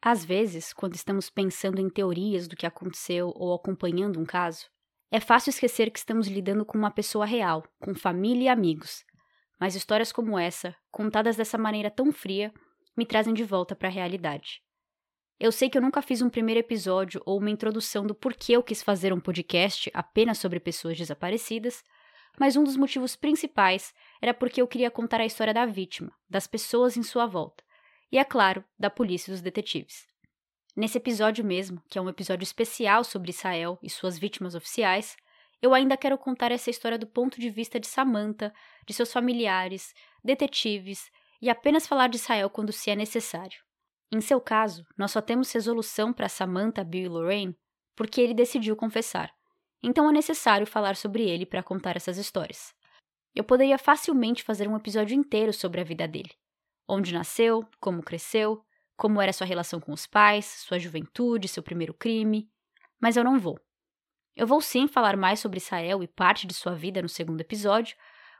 [0.00, 4.66] Às vezes, quando estamos pensando em teorias do que aconteceu ou acompanhando um caso,
[5.10, 9.04] é fácil esquecer que estamos lidando com uma pessoa real, com família e amigos.
[9.60, 12.50] Mas histórias como essa, contadas dessa maneira tão fria,
[12.96, 14.62] me trazem de volta para a realidade.
[15.38, 18.62] Eu sei que eu nunca fiz um primeiro episódio ou uma introdução do porquê eu
[18.62, 21.84] quis fazer um podcast apenas sobre pessoas desaparecidas,
[22.40, 26.46] mas um dos motivos principais era porque eu queria contar a história da vítima, das
[26.46, 27.62] pessoas em sua volta,
[28.10, 30.06] e, é claro, da polícia e dos detetives.
[30.76, 35.16] Nesse episódio mesmo, que é um episódio especial sobre Israel e suas vítimas oficiais,
[35.60, 38.52] eu ainda quero contar essa história do ponto de vista de Samantha,
[38.86, 39.92] de seus familiares,
[40.22, 41.10] detetives
[41.42, 43.58] e apenas falar de Israel quando se é necessário.
[44.10, 47.58] Em seu caso, nós só temos resolução para Samantha, Bill e Lorraine
[47.98, 49.34] porque ele decidiu confessar.
[49.82, 52.72] Então é necessário falar sobre ele para contar essas histórias.
[53.34, 56.30] Eu poderia facilmente fazer um episódio inteiro sobre a vida dele.
[56.88, 58.64] Onde nasceu, como cresceu,
[58.96, 62.50] como era sua relação com os pais, sua juventude, seu primeiro crime,
[63.00, 63.60] mas eu não vou.
[64.34, 67.96] Eu vou sim falar mais sobre Israel e parte de sua vida no segundo episódio,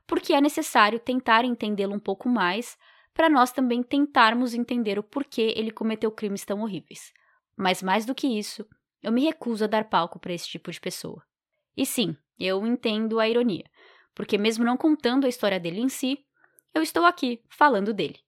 [0.07, 2.79] porque é necessário tentar entendê-lo um pouco mais
[3.13, 7.13] para nós também tentarmos entender o porquê ele cometeu crimes tão horríveis.
[7.57, 8.65] Mas mais do que isso,
[9.03, 11.23] eu me recuso a dar palco para esse tipo de pessoa.
[11.77, 13.65] E sim, eu entendo a ironia,
[14.15, 16.25] porque mesmo não contando a história dele em si,
[16.73, 18.21] eu estou aqui falando dele.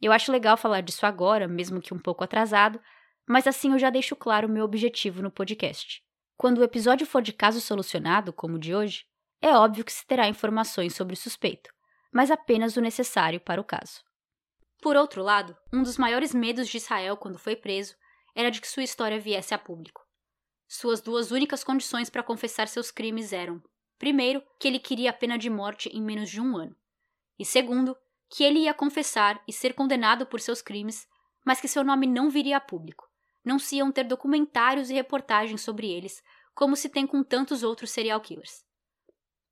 [0.00, 2.80] Eu acho legal falar disso agora, mesmo que um pouco atrasado,
[3.26, 6.02] mas assim eu já deixo claro o meu objetivo no podcast.
[6.36, 9.06] Quando o episódio for de caso solucionado, como o de hoje,
[9.40, 11.70] é óbvio que se terá informações sobre o suspeito,
[12.12, 14.04] mas apenas o necessário para o caso.
[14.82, 17.94] Por outro lado, um dos maiores medos de Israel quando foi preso
[18.34, 20.06] era de que sua história viesse a público.
[20.68, 23.62] Suas duas únicas condições para confessar seus crimes eram:
[23.98, 26.76] primeiro, que ele queria a pena de morte em menos de um ano,
[27.38, 27.96] e segundo,
[28.28, 31.06] que ele ia confessar e ser condenado por seus crimes,
[31.44, 33.08] mas que seu nome não viria a público.
[33.44, 36.22] Não se iam ter documentários e reportagens sobre eles,
[36.54, 38.64] como se tem com tantos outros serial killers.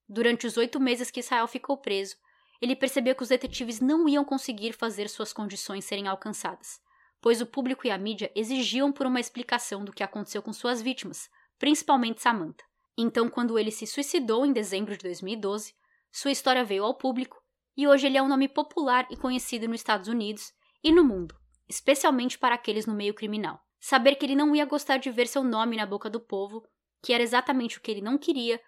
[0.08, 2.16] Durante os oito meses que Israel ficou preso,
[2.60, 6.80] ele percebeu que os detetives não iam conseguir fazer suas condições serem alcançadas,
[7.20, 10.82] pois o público e a mídia exigiam por uma explicação do que aconteceu com suas
[10.82, 12.64] vítimas, principalmente Samantha.
[12.96, 15.74] Então, quando ele se suicidou em dezembro de 2012,
[16.10, 17.43] sua história veio ao público
[17.76, 20.52] e hoje ele é um nome popular e conhecido nos Estados Unidos
[20.82, 21.34] e no mundo,
[21.68, 23.60] especialmente para aqueles no meio criminal.
[23.80, 26.62] Saber que ele não ia gostar de ver seu nome na boca do povo,
[27.02, 28.60] que era exatamente o que ele não queria,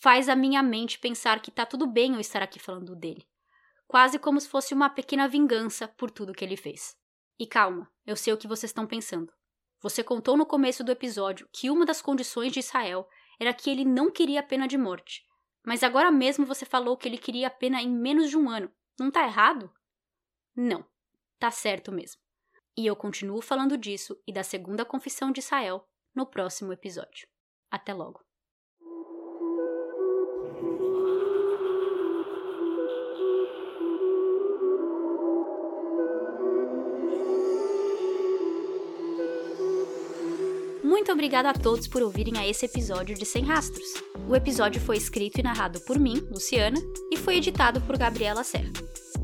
[0.00, 3.26] faz a minha mente pensar que tá tudo bem eu estar aqui falando dele.
[3.86, 6.96] Quase como se fosse uma pequena vingança por tudo que ele fez.
[7.38, 9.32] E calma, eu sei o que vocês estão pensando.
[9.80, 13.84] Você contou no começo do episódio que uma das condições de Israel era que ele
[13.84, 15.24] não queria pena de morte.
[15.64, 18.72] Mas agora mesmo você falou que ele queria a pena em menos de um ano.
[18.98, 19.72] Não tá errado?
[20.56, 20.84] Não,
[21.38, 22.20] tá certo mesmo.
[22.76, 27.28] E eu continuo falando disso e da segunda confissão de Israel no próximo episódio.
[27.70, 28.24] Até logo.
[41.00, 43.88] Muito obrigada a todos por ouvirem a esse episódio de Sem Rastros.
[44.28, 46.78] O episódio foi escrito e narrado por mim, Luciana,
[47.10, 48.70] e foi editado por Gabriela Serra.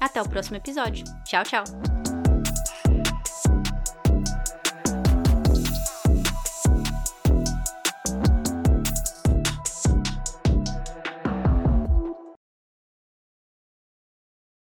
[0.00, 1.04] Até o próximo episódio.
[1.24, 1.99] Tchau, tchau!